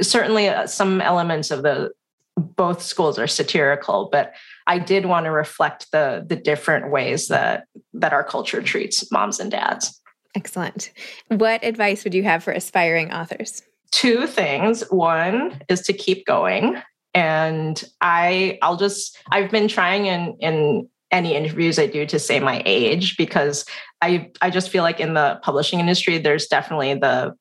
certainly 0.02 0.50
uh, 0.50 0.66
some 0.66 1.00
elements 1.00 1.52
of 1.52 1.62
the 1.62 1.92
both 2.38 2.82
schools 2.82 3.20
are 3.20 3.28
satirical, 3.28 4.10
but 4.12 4.34
I 4.68 4.80
did 4.80 5.06
want 5.06 5.26
to 5.26 5.32
reflect 5.32 5.92
the 5.92 6.26
the 6.28 6.36
different 6.36 6.92
ways 6.92 7.28
that 7.28 7.66
that 7.94 8.14
our 8.14 8.24
culture 8.24 8.62
treats 8.62 9.12
moms 9.12 9.40
and 9.40 9.52
dads. 9.52 10.00
Excellent. 10.36 10.92
What 11.28 11.64
advice 11.64 12.04
would 12.04 12.14
you 12.14 12.24
have 12.24 12.44
for 12.44 12.52
aspiring 12.52 13.12
authors? 13.12 13.62
Two 13.92 14.26
things. 14.26 14.84
One 14.90 15.62
is 15.70 15.82
to 15.82 15.94
keep 15.94 16.26
going. 16.26 16.82
And 17.14 17.84
I 18.02 18.58
I'll 18.62 18.78
just 18.78 19.18
I've 19.32 19.52
been 19.52 19.68
trying 19.68 20.08
in 20.08 20.36
in 20.40 20.90
any 21.12 21.36
interviews 21.36 21.78
I 21.78 21.86
do 21.86 22.06
to 22.08 22.18
say 22.18 22.40
my 22.40 22.64
age 22.66 23.18
because 23.18 23.66
I 24.02 24.32
I 24.42 24.50
just 24.50 24.70
feel 24.70 24.82
like 24.82 25.00
in 25.00 25.14
the 25.14 25.40
publishing 25.44 25.80
industry 25.80 26.18
there's 26.18 26.48
definitely 26.48 26.96
the 26.96 27.36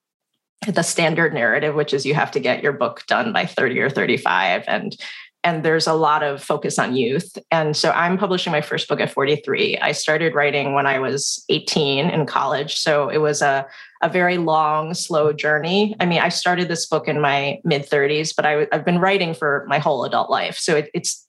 the 0.67 0.83
standard 0.83 1.33
narrative 1.33 1.75
which 1.75 1.95
is 1.95 2.05
you 2.05 2.15
have 2.15 2.31
to 2.33 2.41
get 2.41 2.63
your 2.63 2.73
book 2.73 3.03
done 3.07 3.33
by 3.33 3.47
30 3.47 3.81
or 3.81 3.91
35 3.91 4.65
and 4.69 4.97
and 5.45 5.65
there's 5.65 5.87
a 5.87 5.93
lot 5.93 6.23
of 6.23 6.43
focus 6.43 6.79
on 6.79 6.95
youth. 6.95 7.37
And 7.51 7.77
so 7.77 7.91
I'm 7.91 8.17
publishing 8.17 8.53
my 8.53 8.61
first 8.61 8.89
book 8.89 9.01
at 9.01 9.11
43. 9.11 9.79
I 9.79 9.93
started 9.93 10.35
writing 10.35 10.75
when 10.75 10.87
I 10.87 10.99
was 10.99 11.45
18 11.49 12.11
in 12.11 12.27
college. 12.27 12.77
So 12.77 13.09
it 13.09 13.19
was 13.19 13.43
a, 13.43 13.67
a 14.03 14.09
very 14.09 14.39
long, 14.39 14.95
slow 14.95 15.33
journey. 15.33 15.97
I 15.99 16.07
mean, 16.07 16.21
I 16.21 16.29
started 16.29 16.69
this 16.69 16.87
book 16.87 17.09
in 17.09 17.21
my 17.21 17.61
mid 17.65 17.89
30s, 17.89 18.35
but 18.37 18.47
I, 18.47 18.67
have 18.71 18.85
been 18.85 19.01
writing 19.01 19.35
for 19.35 19.65
my 19.69 19.79
whole 19.79 20.05
adult 20.05 20.31
life. 20.31 20.57
So 20.59 20.77
it, 20.77 20.91
it's 20.95 21.27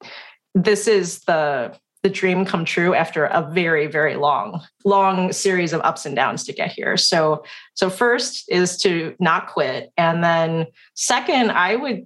this 0.53 0.87
is 0.87 1.21
the 1.21 1.75
the 2.03 2.09
dream 2.09 2.43
come 2.43 2.65
true 2.65 2.93
after 2.93 3.25
a 3.25 3.49
very 3.53 3.87
very 3.87 4.17
long 4.17 4.61
long 4.83 5.31
series 5.31 5.71
of 5.71 5.79
ups 5.81 6.05
and 6.05 6.17
downs 6.17 6.43
to 6.43 6.51
get 6.51 6.69
here 6.69 6.97
so 6.97 7.43
so 7.75 7.89
first 7.89 8.43
is 8.49 8.77
to 8.77 9.15
not 9.19 9.47
quit 9.47 9.89
and 9.95 10.21
then 10.21 10.67
second 10.95 11.49
i 11.51 11.77
would 11.77 12.05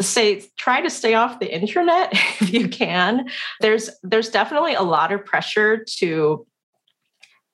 say 0.00 0.42
try 0.56 0.80
to 0.80 0.90
stay 0.90 1.14
off 1.14 1.40
the 1.40 1.54
internet 1.54 2.08
if 2.40 2.52
you 2.52 2.68
can 2.68 3.28
there's 3.60 3.90
there's 4.02 4.28
definitely 4.28 4.74
a 4.74 4.82
lot 4.82 5.12
of 5.12 5.24
pressure 5.24 5.84
to 5.84 6.46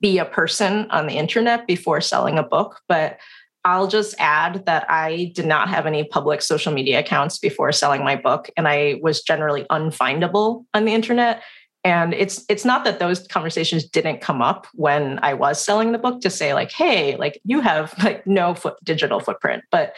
be 0.00 0.18
a 0.18 0.24
person 0.24 0.90
on 0.90 1.06
the 1.06 1.14
internet 1.14 1.66
before 1.66 2.00
selling 2.00 2.38
a 2.38 2.42
book 2.42 2.80
but 2.88 3.18
I'll 3.66 3.88
just 3.88 4.14
add 4.20 4.64
that 4.66 4.88
I 4.88 5.32
did 5.35 5.44
not 5.44 5.68
have 5.68 5.87
any 5.87 6.04
public 6.04 6.40
social 6.40 6.72
media 6.72 7.00
accounts 7.00 7.37
before 7.37 7.72
selling 7.72 8.04
my 8.04 8.14
book, 8.14 8.48
and 8.56 8.68
I 8.68 9.00
was 9.02 9.22
generally 9.22 9.64
unfindable 9.64 10.64
on 10.72 10.85
the 10.85 10.94
internet. 10.94 11.42
And 11.82 12.14
it's 12.14 12.44
it's 12.48 12.64
not 12.64 12.85
that 12.85 13.00
those 13.00 13.26
conversations 13.26 13.85
didn't 13.85 14.20
come 14.20 14.40
up 14.40 14.68
when 14.74 15.18
I 15.20 15.35
was 15.35 15.61
selling 15.61 15.90
the 15.90 15.98
book 15.98 16.20
to 16.20 16.30
say 16.30 16.54
like, 16.54 16.70
hey, 16.70 17.16
like 17.16 17.40
you 17.44 17.61
have 17.61 17.92
like 18.04 18.24
no 18.24 18.54
foot 18.54 18.76
digital 18.85 19.18
footprint, 19.18 19.64
but 19.72 19.94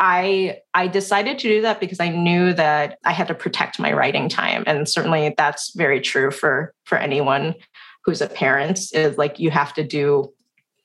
I 0.00 0.60
I 0.72 0.88
decided 0.88 1.38
to 1.40 1.48
do 1.48 1.60
that 1.62 1.78
because 1.78 2.00
I 2.00 2.08
knew 2.08 2.54
that 2.54 2.98
I 3.04 3.12
had 3.12 3.28
to 3.28 3.34
protect 3.34 3.78
my 3.78 3.92
writing 3.92 4.28
time, 4.30 4.64
and 4.66 4.88
certainly 4.88 5.34
that's 5.36 5.74
very 5.76 6.00
true 6.00 6.30
for 6.30 6.74
for 6.84 6.96
anyone 6.96 7.54
who's 8.04 8.22
a 8.22 8.26
parent. 8.26 8.80
Is 8.94 9.18
like 9.18 9.38
you 9.38 9.50
have 9.50 9.74
to 9.74 9.84
do 9.84 10.32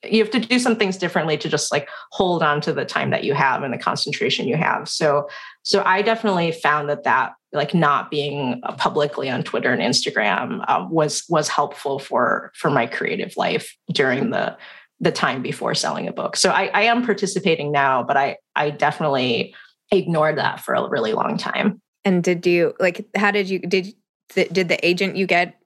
you 0.04 0.22
have 0.22 0.30
to 0.32 0.38
do 0.38 0.58
some 0.58 0.76
things 0.76 0.98
differently 0.98 1.38
to 1.38 1.48
just 1.48 1.72
like 1.72 1.88
hold 2.12 2.42
on 2.42 2.60
to 2.60 2.72
the 2.72 2.84
time 2.84 3.10
that 3.10 3.24
you 3.24 3.34
have 3.34 3.62
and 3.62 3.72
the 3.72 3.78
concentration 3.78 4.46
you 4.46 4.56
have 4.56 4.88
so 4.88 5.28
so 5.62 5.82
i 5.84 6.02
definitely 6.02 6.52
found 6.52 6.88
that 6.88 7.02
that 7.04 7.32
like 7.52 7.74
not 7.74 8.10
being 8.10 8.60
publicly 8.76 9.28
on 9.30 9.42
twitter 9.42 9.72
and 9.72 9.82
instagram 9.82 10.62
uh, 10.68 10.86
was 10.88 11.24
was 11.28 11.48
helpful 11.48 11.98
for 11.98 12.52
for 12.54 12.70
my 12.70 12.86
creative 12.86 13.32
life 13.36 13.74
during 13.90 14.30
the 14.30 14.56
the 15.00 15.12
time 15.12 15.42
before 15.42 15.74
selling 15.74 16.08
a 16.08 16.12
book 16.12 16.36
so 16.36 16.50
i 16.50 16.66
i 16.74 16.82
am 16.82 17.04
participating 17.04 17.70
now 17.70 18.02
but 18.02 18.16
i 18.16 18.36
i 18.54 18.70
definitely 18.70 19.54
ignored 19.92 20.38
that 20.38 20.60
for 20.60 20.74
a 20.74 20.88
really 20.88 21.12
long 21.12 21.36
time 21.36 21.80
and 22.04 22.22
did 22.24 22.46
you 22.46 22.74
like 22.80 23.06
how 23.16 23.30
did 23.30 23.48
you 23.48 23.58
did 23.58 23.94
did 24.34 24.68
the 24.68 24.78
agent 24.86 25.16
you 25.16 25.26
get 25.26 25.56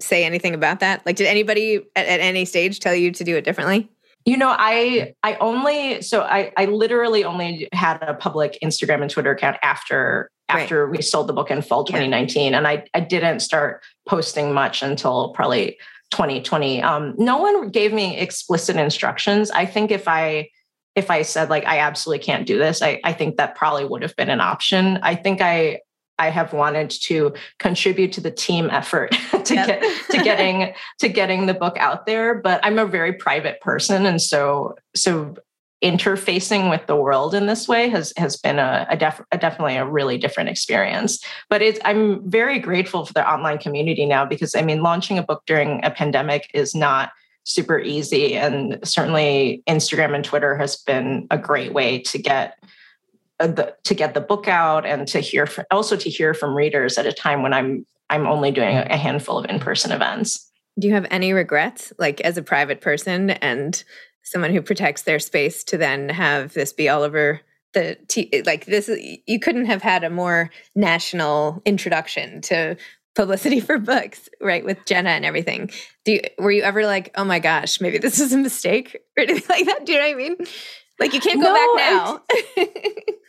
say 0.00 0.24
anything 0.24 0.54
about 0.54 0.80
that? 0.80 1.04
Like, 1.04 1.16
did 1.16 1.26
anybody 1.26 1.80
at, 1.96 2.06
at, 2.06 2.20
any 2.20 2.44
stage 2.44 2.80
tell 2.80 2.94
you 2.94 3.10
to 3.12 3.24
do 3.24 3.36
it 3.36 3.44
differently? 3.44 3.90
You 4.24 4.36
know, 4.36 4.54
I 4.56 5.14
I 5.22 5.36
only 5.36 6.02
so 6.02 6.22
I 6.22 6.52
I 6.56 6.66
literally 6.66 7.24
only 7.24 7.68
had 7.72 8.02
a 8.02 8.14
public 8.14 8.58
Instagram 8.62 9.00
and 9.02 9.10
Twitter 9.10 9.30
account 9.30 9.56
after 9.62 10.30
after 10.48 10.86
right. 10.86 10.96
we 10.98 11.02
sold 11.02 11.28
the 11.28 11.32
book 11.32 11.50
in 11.50 11.62
fall 11.62 11.84
2019, 11.84 12.52
yeah. 12.52 12.58
and 12.58 12.66
I 12.66 12.84
I 12.92 13.00
didn't 13.00 13.40
start 13.40 13.82
posting 14.06 14.52
much 14.52 14.82
until 14.82 15.30
probably 15.30 15.78
2020. 16.10 16.82
Um, 16.82 17.14
no 17.18 17.38
one 17.38 17.70
gave 17.70 17.92
me 17.92 18.16
explicit 18.18 18.76
instructions. 18.76 19.50
I 19.50 19.66
think 19.66 19.90
if 19.90 20.08
I 20.08 20.50
if 20.94 21.10
I 21.10 21.22
said 21.22 21.48
like 21.48 21.64
I 21.66 21.78
absolutely 21.78 22.24
can't 22.24 22.46
do 22.46 22.58
this, 22.58 22.82
I, 22.82 23.00
I 23.04 23.12
think 23.12 23.36
that 23.36 23.54
probably 23.54 23.84
would 23.84 24.02
have 24.02 24.16
been 24.16 24.30
an 24.30 24.40
option. 24.40 24.98
I 25.02 25.14
think 25.14 25.40
I 25.40 25.80
I 26.18 26.30
have 26.30 26.52
wanted 26.52 26.90
to 26.90 27.34
contribute 27.58 28.12
to 28.12 28.20
the 28.20 28.30
team 28.30 28.68
effort 28.70 29.12
to 29.44 29.54
yep. 29.54 29.66
get 29.66 30.10
to 30.10 30.18
getting 30.22 30.74
to 30.98 31.08
getting 31.08 31.46
the 31.46 31.54
book 31.54 31.76
out 31.78 32.06
there. 32.06 32.34
But 32.34 32.60
I'm 32.64 32.78
a 32.78 32.86
very 32.86 33.12
private 33.12 33.60
person, 33.60 34.06
and 34.06 34.20
so 34.20 34.74
so 34.94 35.36
interfacing 35.82 36.70
with 36.70 36.86
the 36.86 36.96
world 36.96 37.34
in 37.34 37.46
this 37.46 37.68
way 37.68 37.88
has 37.88 38.12
has 38.16 38.36
been 38.36 38.58
a, 38.58 38.86
a, 38.90 38.96
def, 38.96 39.20
a 39.30 39.38
definitely 39.38 39.76
a 39.76 39.86
really 39.86 40.18
different 40.18 40.48
experience. 40.48 41.24
But 41.48 41.62
it's 41.62 41.78
I'm 41.84 42.28
very 42.28 42.58
grateful 42.58 43.06
for 43.06 43.12
the 43.12 43.30
online 43.30 43.58
community 43.58 44.04
now 44.04 44.24
because 44.24 44.54
I 44.54 44.62
mean 44.62 44.82
launching 44.82 45.18
a 45.18 45.22
book 45.22 45.42
during 45.46 45.84
a 45.84 45.90
pandemic 45.90 46.50
is 46.52 46.74
not 46.74 47.10
super 47.44 47.78
easy 47.78 48.34
and 48.34 48.78
certainly 48.84 49.62
Instagram 49.66 50.14
and 50.14 50.24
Twitter 50.24 50.56
has 50.56 50.76
been 50.76 51.26
a 51.30 51.38
great 51.38 51.72
way 51.72 51.98
to 52.00 52.18
get 52.18 52.62
uh, 53.40 53.46
the, 53.46 53.74
to 53.84 53.94
get 53.94 54.14
the 54.14 54.20
book 54.20 54.48
out 54.48 54.84
and 54.84 55.06
to 55.08 55.20
hear 55.20 55.46
from, 55.46 55.64
also 55.70 55.96
to 55.96 56.10
hear 56.10 56.34
from 56.34 56.54
readers 56.54 56.98
at 56.98 57.06
a 57.06 57.12
time 57.12 57.42
when 57.42 57.52
I'm 57.52 57.86
I'm 58.10 58.26
only 58.26 58.50
doing 58.50 58.76
a 58.76 58.96
handful 58.96 59.38
of 59.38 59.44
in-person 59.50 59.92
events. 59.92 60.50
Do 60.78 60.88
you 60.88 60.94
have 60.94 61.06
any 61.10 61.32
regrets 61.32 61.92
like 61.98 62.20
as 62.22 62.36
a 62.36 62.42
private 62.42 62.80
person 62.80 63.30
and 63.30 63.82
someone 64.30 64.52
who 64.52 64.62
protects 64.62 65.02
their 65.02 65.18
space 65.18 65.64
to 65.64 65.76
then 65.76 66.08
have 66.08 66.54
this 66.54 66.72
be 66.72 66.88
all 66.88 67.02
over 67.02 67.40
the 67.74 67.96
t- 68.08 68.42
like 68.46 68.66
this 68.66 68.88
you 69.26 69.38
couldn't 69.38 69.66
have 69.66 69.82
had 69.82 70.04
a 70.04 70.10
more 70.10 70.50
national 70.74 71.62
introduction 71.64 72.40
to 72.40 72.76
publicity 73.14 73.60
for 73.68 73.78
books 73.78 74.28
right 74.40 74.64
with 74.64 74.78
jenna 74.86 75.10
and 75.10 75.24
everything 75.24 75.70
do 76.04 76.12
you 76.12 76.20
were 76.38 76.50
you 76.50 76.62
ever 76.62 76.86
like 76.86 77.10
oh 77.16 77.24
my 77.24 77.38
gosh 77.38 77.80
maybe 77.80 77.98
this 77.98 78.20
is 78.20 78.32
a 78.32 78.38
mistake 78.38 78.96
or 79.18 79.24
anything 79.24 79.44
like 79.48 79.66
that 79.66 79.84
do 79.84 79.92
you 79.92 79.98
know 79.98 80.04
what 80.04 80.14
i 80.14 80.14
mean 80.14 80.36
like 80.98 81.12
you 81.12 81.20
can't 81.20 81.40
go 81.40 81.52
no, 81.52 81.76
back 81.76 82.26
now. 82.56 82.66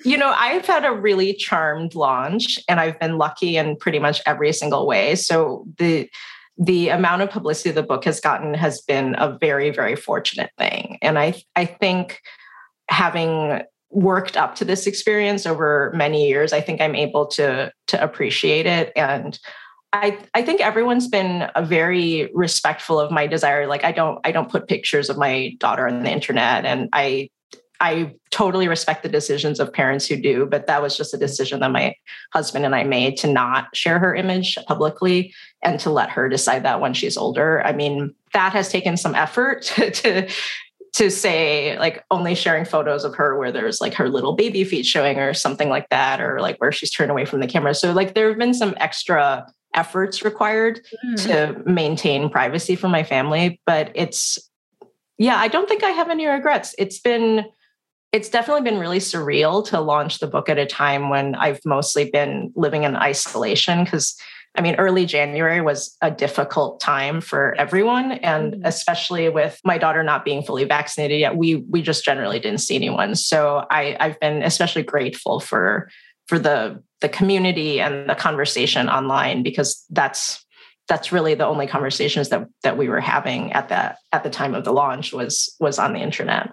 you 0.04 0.18
know, 0.18 0.34
I've 0.36 0.66
had 0.66 0.86
a 0.86 0.92
really 0.92 1.34
charmed 1.34 1.94
launch 1.94 2.60
and 2.68 2.80
I've 2.80 3.00
been 3.00 3.18
lucky 3.18 3.58
in 3.58 3.76
pretty 3.76 4.00
much 4.00 4.22
every 4.26 4.52
single 4.54 4.88
way. 4.88 5.16
So 5.16 5.66
the 5.78 6.10
the 6.60 6.90
amount 6.90 7.22
of 7.22 7.30
publicity 7.30 7.72
the 7.72 7.82
book 7.82 8.04
has 8.04 8.20
gotten 8.20 8.54
has 8.54 8.82
been 8.82 9.16
a 9.18 9.38
very, 9.40 9.72
very 9.72 9.96
fortunate 9.96 10.52
thing. 10.58 10.98
And 11.02 11.18
I 11.18 11.42
I 11.56 11.66
think 11.66 12.22
having 12.90 13.62
worked 13.92 14.38
up 14.38 14.56
to 14.56 14.66
this 14.66 14.86
experience 14.86 15.46
over 15.46 15.92
many 15.96 16.28
years, 16.28 16.54
I 16.54 16.62
think 16.62 16.82
I'm 16.82 16.96
able 16.96 17.28
to 17.28 17.72
to 17.88 18.04
appreciate 18.04 18.66
it 18.66 18.92
and 18.96 19.40
I, 19.92 20.20
I 20.36 20.44
think 20.44 20.62
everyone's 20.62 21.08
been 21.08 21.50
a 21.56 21.66
very 21.66 22.30
respectful 22.34 23.00
of 23.00 23.12
my 23.12 23.26
desire. 23.26 23.66
Like 23.66 23.84
I 23.84 23.92
don't 23.92 24.20
I 24.24 24.32
don't 24.32 24.50
put 24.50 24.68
pictures 24.68 25.10
of 25.10 25.18
my 25.18 25.56
daughter 25.58 25.88
on 25.88 26.04
the 26.04 26.12
internet, 26.12 26.66
and 26.66 26.90
I 26.94 27.30
I 27.80 28.14
totally 28.30 28.68
respect 28.68 29.04
the 29.04 29.10
decisions 29.10 29.60
of 29.60 29.72
parents 29.72 30.06
who 30.06 30.18
do, 30.18 30.46
but 30.46 30.68
that 30.68 30.82
was 30.82 30.98
just 30.98 31.14
a 31.14 31.18
decision 31.18 31.62
that 31.62 31.72
my 31.72 31.96
husband 32.34 32.66
and 32.66 32.76
I 32.76 32.84
made 32.84 33.16
to 33.18 33.32
not 33.32 33.76
share 33.76 34.00
her 34.00 34.14
image 34.14 34.58
publicly 34.68 35.34
and 35.64 35.80
to 35.80 35.90
let 35.90 36.10
her 36.10 36.28
decide 36.28 36.64
that 36.64 36.82
when 36.82 36.94
she's 36.94 37.16
older. 37.16 37.62
I 37.66 37.72
mean, 37.72 38.14
that 38.34 38.52
has 38.54 38.70
taken 38.70 38.98
some 38.98 39.16
effort 39.16 39.62
to, 39.76 39.92
to 39.92 40.30
to 40.94 41.12
say 41.12 41.78
like 41.78 42.04
only 42.10 42.34
sharing 42.34 42.66
photos 42.66 43.04
of 43.04 43.16
her 43.16 43.38
where 43.38 43.52
there's 43.52 43.80
like 43.80 43.94
her 43.94 44.10
little 44.10 44.34
baby 44.34 44.64
feet 44.64 44.86
showing 44.86 45.20
or 45.20 45.34
something 45.34 45.70
like 45.70 45.88
that 45.90 46.20
or 46.20 46.42
like 46.42 46.58
where 46.58 46.72
she's 46.72 46.92
turned 46.92 47.12
away 47.12 47.26
from 47.26 47.40
the 47.40 47.48
camera 47.48 47.76
so 47.76 47.92
like 47.94 48.16
there 48.16 48.28
have 48.28 48.40
been 48.40 48.56
some 48.56 48.74
extra 48.78 49.46
efforts 49.76 50.24
required 50.24 50.82
mm. 51.06 51.24
to 51.24 51.62
maintain 51.70 52.28
privacy 52.28 52.76
for 52.76 52.90
my 52.90 53.04
family 53.04 53.62
but 53.68 53.92
it's 53.94 54.40
yeah 55.20 55.38
i 55.38 55.48
don't 55.48 55.70
think 55.70 55.84
i 55.84 55.92
have 55.92 56.10
any 56.10 56.26
regrets 56.26 56.74
it's 56.80 57.00
been 57.00 57.46
it's 58.12 58.30
definitely 58.30 58.70
been 58.70 58.80
really 58.80 59.00
surreal 59.00 59.66
to 59.68 59.80
launch 59.80 60.20
the 60.20 60.28
book 60.28 60.50
at 60.50 60.58
a 60.58 60.66
time 60.66 61.10
when 61.10 61.36
I've 61.36 61.60
mostly 61.66 62.10
been 62.10 62.52
living 62.56 62.84
in 62.84 62.96
isolation 62.96 63.84
because 63.84 64.16
I 64.56 64.62
mean, 64.62 64.76
early 64.76 65.06
January 65.06 65.62
was 65.62 65.96
a 66.02 66.10
difficult 66.10 66.80
time 66.80 67.22
for 67.22 67.54
everyone, 67.60 68.14
and 68.14 68.54
mm-hmm. 68.54 68.66
especially 68.66 69.30
with 69.30 69.60
my 69.64 69.78
daughter 69.78 70.02
not 70.02 70.26
being 70.26 70.44
fully 70.44 70.64
vaccinated 70.64 71.20
yet, 71.20 71.36
we 71.36 71.58
we 71.70 71.82
just 71.82 72.04
generally 72.04 72.40
didn't 72.40 72.60
see 72.60 72.76
anyone. 72.76 73.16
So 73.16 73.66
I, 73.70 73.96
I've 74.00 74.20
been 74.20 74.42
especially 74.42 74.84
grateful 74.84 75.40
for 75.40 75.90
for 76.28 76.40
the 76.40 76.82
the 77.02 77.10
community 77.10 77.80
and 77.80 78.10
the 78.10 78.16
conversation 78.16 78.90
online 78.90 79.44
because 79.44 79.86
that's 79.92 80.44
that's 80.88 81.12
really 81.12 81.36
the 81.36 81.46
only 81.46 81.68
conversations 81.68 82.30
that 82.30 82.48
that 82.64 82.78
we 82.78 82.90
were 82.90 83.00
having 83.00 83.54
at 83.54 83.70
that 83.70 84.00
at 84.12 84.24
the 84.24 84.30
time 84.32 84.56
of 84.56 84.66
the 84.66 84.74
launch 84.74 85.14
was 85.14 85.56
was 85.60 85.78
on 85.78 85.94
the 85.94 86.00
internet. 86.00 86.50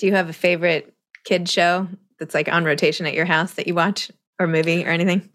Do 0.00 0.06
you 0.06 0.14
have 0.14 0.30
a 0.30 0.32
favorite 0.32 0.94
kid 1.26 1.46
show 1.46 1.86
that's 2.18 2.32
like 2.32 2.50
on 2.50 2.64
rotation 2.64 3.04
at 3.04 3.12
your 3.12 3.26
house 3.26 3.52
that 3.52 3.66
you 3.66 3.74
watch 3.74 4.10
or 4.38 4.46
movie 4.46 4.82
or 4.86 4.88
anything? 4.88 5.28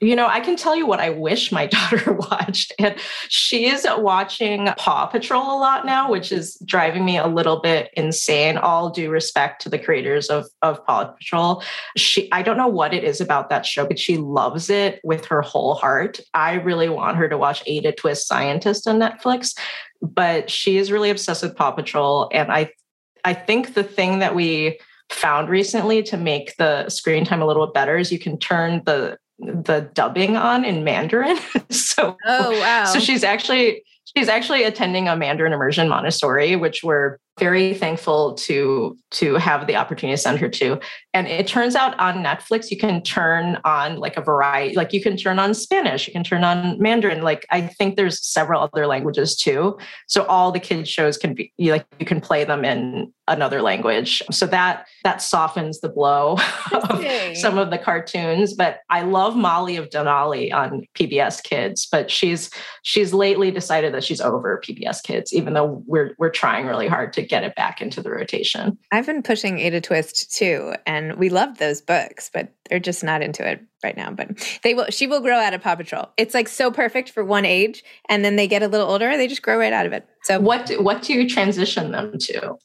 You 0.00 0.16
know, 0.16 0.26
I 0.26 0.40
can 0.40 0.56
tell 0.56 0.74
you 0.74 0.86
what 0.88 0.98
I 0.98 1.10
wish 1.10 1.52
my 1.52 1.66
daughter 1.68 2.12
watched. 2.30 2.72
And 2.80 2.96
she 3.28 3.66
is 3.66 3.86
watching 3.88 4.66
Paw 4.76 5.06
Patrol 5.06 5.44
a 5.44 5.56
lot 5.56 5.86
now, 5.86 6.10
which 6.10 6.32
is 6.32 6.60
driving 6.64 7.04
me 7.04 7.16
a 7.16 7.28
little 7.28 7.60
bit 7.60 7.90
insane. 7.92 8.56
All 8.56 8.90
due 8.90 9.08
respect 9.08 9.62
to 9.62 9.68
the 9.68 9.78
creators 9.78 10.28
of, 10.30 10.46
of 10.62 10.84
Paw 10.84 11.04
Patrol. 11.04 11.62
She 11.96 12.28
I 12.32 12.42
don't 12.42 12.56
know 12.56 12.66
what 12.66 12.92
it 12.92 13.04
is 13.04 13.20
about 13.20 13.50
that 13.50 13.64
show, 13.64 13.86
but 13.86 14.00
she 14.00 14.16
loves 14.16 14.68
it 14.68 15.00
with 15.04 15.26
her 15.26 15.42
whole 15.42 15.74
heart. 15.76 16.18
I 16.34 16.54
really 16.54 16.88
want 16.88 17.18
her 17.18 17.28
to 17.28 17.38
watch 17.38 17.62
Ada 17.66 17.92
Twist 17.92 18.26
Scientist 18.26 18.88
on 18.88 18.98
Netflix, 18.98 19.56
but 20.00 20.50
she 20.50 20.76
is 20.76 20.90
really 20.90 21.10
obsessed 21.10 21.44
with 21.44 21.54
Paw 21.54 21.70
Patrol. 21.70 22.28
And 22.32 22.50
I 22.50 22.72
I 23.24 23.34
think 23.34 23.74
the 23.74 23.84
thing 23.84 24.18
that 24.18 24.34
we 24.34 24.78
found 25.10 25.48
recently 25.48 26.02
to 26.04 26.16
make 26.16 26.56
the 26.56 26.88
screen 26.88 27.24
time 27.24 27.42
a 27.42 27.46
little 27.46 27.66
bit 27.66 27.74
better 27.74 27.96
is 27.96 28.10
you 28.10 28.18
can 28.18 28.38
turn 28.38 28.82
the 28.86 29.18
the 29.38 29.90
dubbing 29.94 30.36
on 30.36 30.64
in 30.64 30.84
Mandarin. 30.84 31.38
so 31.70 32.16
oh 32.26 32.60
wow. 32.60 32.84
So 32.84 32.98
she's 32.98 33.24
actually 33.24 33.82
she's 34.16 34.28
actually 34.28 34.64
attending 34.64 35.08
a 35.08 35.16
Mandarin 35.16 35.52
immersion 35.52 35.88
Montessori, 35.88 36.56
which 36.56 36.82
we're 36.82 37.18
very 37.38 37.74
thankful 37.74 38.34
to 38.34 38.96
to 39.10 39.34
have 39.36 39.66
the 39.66 39.76
opportunity 39.76 40.14
to 40.14 40.22
send 40.22 40.38
her 40.38 40.48
to 40.48 40.78
and 41.14 41.26
it 41.26 41.46
turns 41.46 41.74
out 41.74 41.98
on 41.98 42.22
netflix 42.22 42.70
you 42.70 42.76
can 42.76 43.02
turn 43.02 43.58
on 43.64 43.96
like 43.96 44.16
a 44.16 44.20
variety 44.20 44.74
like 44.76 44.92
you 44.92 45.02
can 45.02 45.16
turn 45.16 45.38
on 45.38 45.54
spanish 45.54 46.06
you 46.06 46.12
can 46.12 46.24
turn 46.24 46.44
on 46.44 46.78
mandarin 46.80 47.22
like 47.22 47.46
i 47.50 47.60
think 47.60 47.96
there's 47.96 48.24
several 48.24 48.62
other 48.62 48.86
languages 48.86 49.36
too. 49.36 49.78
So 50.06 50.24
all 50.26 50.52
the 50.52 50.60
kids 50.60 50.88
shows 50.88 51.16
can 51.16 51.34
be 51.34 51.52
like 51.58 51.86
you 51.98 52.06
can 52.06 52.20
play 52.20 52.44
them 52.44 52.64
in 52.64 53.12
another 53.28 53.62
language. 53.62 54.22
So 54.30 54.46
that 54.46 54.86
that 55.04 55.22
softens 55.22 55.80
the 55.80 55.88
blow 55.88 56.36
of 56.72 57.04
some 57.36 57.58
of 57.58 57.70
the 57.70 57.78
cartoons. 57.78 58.54
But 58.54 58.80
i 58.90 59.02
love 59.02 59.36
molly 59.36 59.76
of 59.76 59.88
denali 59.90 60.52
on 60.52 60.82
pbs 60.94 61.42
kids 61.42 61.86
but 61.90 62.10
she's 62.10 62.50
she's 62.82 63.12
lately 63.12 63.50
decided 63.50 63.94
that 63.94 64.04
she's 64.04 64.20
over 64.20 64.60
pbs 64.64 65.02
kids 65.02 65.32
even 65.32 65.54
though 65.54 65.82
we're 65.86 66.14
we're 66.18 66.30
trying 66.30 66.66
really 66.66 66.88
hard 66.88 67.12
to 67.12 67.21
get 67.22 67.44
it 67.44 67.54
back 67.54 67.80
into 67.80 68.02
the 68.02 68.10
rotation 68.10 68.78
I've 68.90 69.06
been 69.06 69.22
pushing 69.22 69.58
Ada 69.58 69.80
Twist 69.80 70.34
too, 70.34 70.74
and 70.86 71.16
we 71.16 71.28
love 71.28 71.58
those 71.58 71.80
books, 71.80 72.30
but 72.32 72.52
they're 72.68 72.78
just 72.78 73.02
not 73.02 73.22
into 73.22 73.46
it 73.46 73.60
right 73.82 73.96
now. 73.96 74.10
But 74.10 74.58
they 74.62 74.74
will. 74.74 74.86
She 74.90 75.06
will 75.06 75.20
grow 75.20 75.38
out 75.38 75.54
of 75.54 75.62
Paw 75.62 75.76
Patrol. 75.76 76.08
It's 76.16 76.34
like 76.34 76.48
so 76.48 76.70
perfect 76.70 77.10
for 77.10 77.24
one 77.24 77.44
age, 77.44 77.84
and 78.08 78.24
then 78.24 78.36
they 78.36 78.46
get 78.46 78.62
a 78.62 78.68
little 78.68 78.88
older, 78.88 79.16
they 79.16 79.28
just 79.28 79.42
grow 79.42 79.58
right 79.58 79.72
out 79.72 79.86
of 79.86 79.92
it. 79.92 80.06
So 80.24 80.40
what 80.40 80.70
what 80.82 81.02
do 81.02 81.14
you 81.14 81.28
transition 81.28 81.92
them 81.92 82.18
to? 82.18 82.56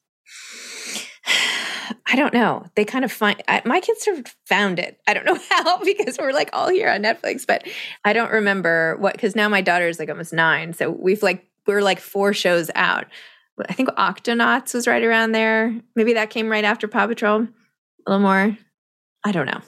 I 2.10 2.16
don't 2.16 2.34
know. 2.34 2.66
They 2.76 2.86
kind 2.86 3.04
of 3.06 3.12
find 3.12 3.42
I, 3.48 3.62
my 3.66 3.80
kids 3.80 4.04
sort 4.04 4.20
of 4.20 4.36
found 4.46 4.80
it. 4.80 5.00
I 5.08 5.14
don't 5.14 5.26
know 5.26 5.40
how 5.50 5.84
because 5.84 6.18
we're 6.18 6.34
like 6.34 6.50
all 6.54 6.70
here 6.70 6.90
on 6.90 7.04
Netflix, 7.04 7.46
but 7.46 7.68
I 8.06 8.14
don't 8.14 8.32
remember 8.32 8.98
what 9.00 9.14
because 9.14 9.36
now 9.36 9.50
my 9.50 9.62
daughter 9.62 9.88
is 9.88 10.00
like 10.00 10.10
almost 10.10 10.34
nine, 10.34 10.74
so 10.74 10.90
we've 10.90 11.24
like 11.24 11.46
we're 11.66 11.82
like 11.82 12.00
four 12.00 12.34
shows 12.34 12.72
out. 12.76 13.08
I 13.68 13.74
think 13.74 13.90
Octonauts 13.90 14.74
was 14.74 14.88
right 14.88 15.04
around 15.04 15.32
there. 15.32 15.76
Maybe 15.96 16.14
that 16.14 16.30
came 16.30 16.50
right 16.50 16.64
after 16.64 16.88
Paw 16.88 17.08
Patrol. 17.08 17.42
A 17.42 17.48
little 18.06 18.22
more. 18.22 18.58
I 19.24 19.32
don't 19.32 19.48
know. 19.48 19.62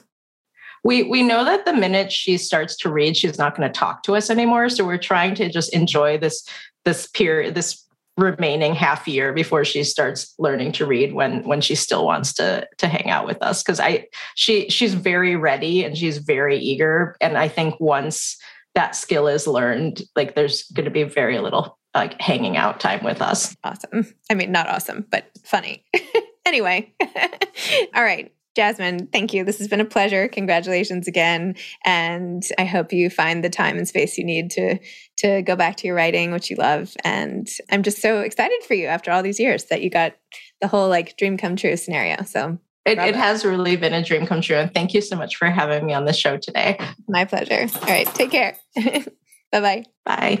We 0.84 1.02
we 1.02 1.22
know 1.22 1.44
that 1.44 1.66
the 1.66 1.74
minute 1.74 2.10
she 2.10 2.38
starts 2.38 2.76
to 2.78 2.90
read, 2.90 3.16
she's 3.16 3.38
not 3.38 3.56
going 3.56 3.70
to 3.70 3.78
talk 3.78 4.02
to 4.04 4.16
us 4.16 4.30
anymore. 4.30 4.68
So 4.68 4.84
we're 4.86 4.96
trying 4.96 5.34
to 5.36 5.50
just 5.50 5.74
enjoy 5.74 6.18
this 6.18 6.46
this 6.84 7.06
period, 7.08 7.54
this 7.54 7.84
remaining 8.16 8.74
half 8.74 9.08
year 9.08 9.32
before 9.32 9.64
she 9.64 9.82
starts 9.82 10.34
learning 10.38 10.72
to 10.72 10.86
read 10.86 11.12
when 11.12 11.42
when 11.44 11.60
she 11.60 11.74
still 11.74 12.04
wants 12.04 12.32
to 12.34 12.66
to 12.78 12.86
hang 12.86 13.08
out 13.08 13.26
with 13.26 13.40
us 13.42 13.62
because 13.62 13.80
i 13.80 14.06
she 14.34 14.68
she's 14.68 14.94
very 14.94 15.36
ready 15.36 15.84
and 15.84 15.96
she's 15.96 16.18
very 16.18 16.58
eager 16.58 17.16
and 17.20 17.38
i 17.38 17.48
think 17.48 17.78
once 17.80 18.36
that 18.74 18.94
skill 18.94 19.26
is 19.26 19.46
learned 19.46 20.02
like 20.16 20.34
there's 20.34 20.64
going 20.72 20.84
to 20.84 20.90
be 20.90 21.02
very 21.02 21.38
little 21.38 21.78
like 21.94 22.20
hanging 22.20 22.56
out 22.56 22.80
time 22.80 23.02
with 23.04 23.20
us 23.20 23.56
awesome 23.64 24.06
i 24.30 24.34
mean 24.34 24.52
not 24.52 24.68
awesome 24.68 25.06
but 25.10 25.30
funny 25.44 25.84
anyway 26.46 26.92
all 27.94 28.02
right 28.02 28.32
Jessamine, 28.56 29.06
thank 29.06 29.32
you. 29.32 29.44
This 29.44 29.58
has 29.58 29.68
been 29.68 29.80
a 29.80 29.84
pleasure. 29.84 30.26
Congratulations 30.26 31.06
again. 31.06 31.54
And 31.84 32.42
I 32.58 32.64
hope 32.64 32.92
you 32.92 33.08
find 33.08 33.44
the 33.44 33.48
time 33.48 33.78
and 33.78 33.86
space 33.86 34.18
you 34.18 34.24
need 34.24 34.50
to 34.50 34.78
to 35.18 35.42
go 35.42 35.54
back 35.54 35.76
to 35.76 35.86
your 35.86 35.94
writing, 35.94 36.32
which 36.32 36.50
you 36.50 36.56
love. 36.56 36.96
And 37.04 37.48
I'm 37.70 37.82
just 37.82 38.02
so 38.02 38.20
excited 38.20 38.62
for 38.66 38.74
you 38.74 38.86
after 38.86 39.12
all 39.12 39.22
these 39.22 39.38
years 39.38 39.66
that 39.66 39.82
you 39.82 39.90
got 39.90 40.14
the 40.60 40.66
whole 40.66 40.88
like 40.88 41.16
dream 41.16 41.36
come 41.36 41.54
true 41.56 41.76
scenario. 41.76 42.22
So 42.24 42.58
it, 42.84 42.98
it 42.98 43.14
has 43.14 43.44
really 43.44 43.76
been 43.76 43.92
a 43.94 44.02
dream 44.02 44.26
come 44.26 44.40
true. 44.40 44.56
And 44.56 44.72
thank 44.72 44.94
you 44.94 45.00
so 45.00 45.16
much 45.16 45.36
for 45.36 45.48
having 45.50 45.86
me 45.86 45.92
on 45.92 46.04
the 46.04 46.12
show 46.12 46.36
today. 46.36 46.78
My 47.08 47.24
pleasure. 47.24 47.66
All 47.74 47.88
right. 47.88 48.06
Take 48.14 48.30
care. 48.30 48.56
Bye-bye. 49.52 49.84
Bye. 50.04 50.40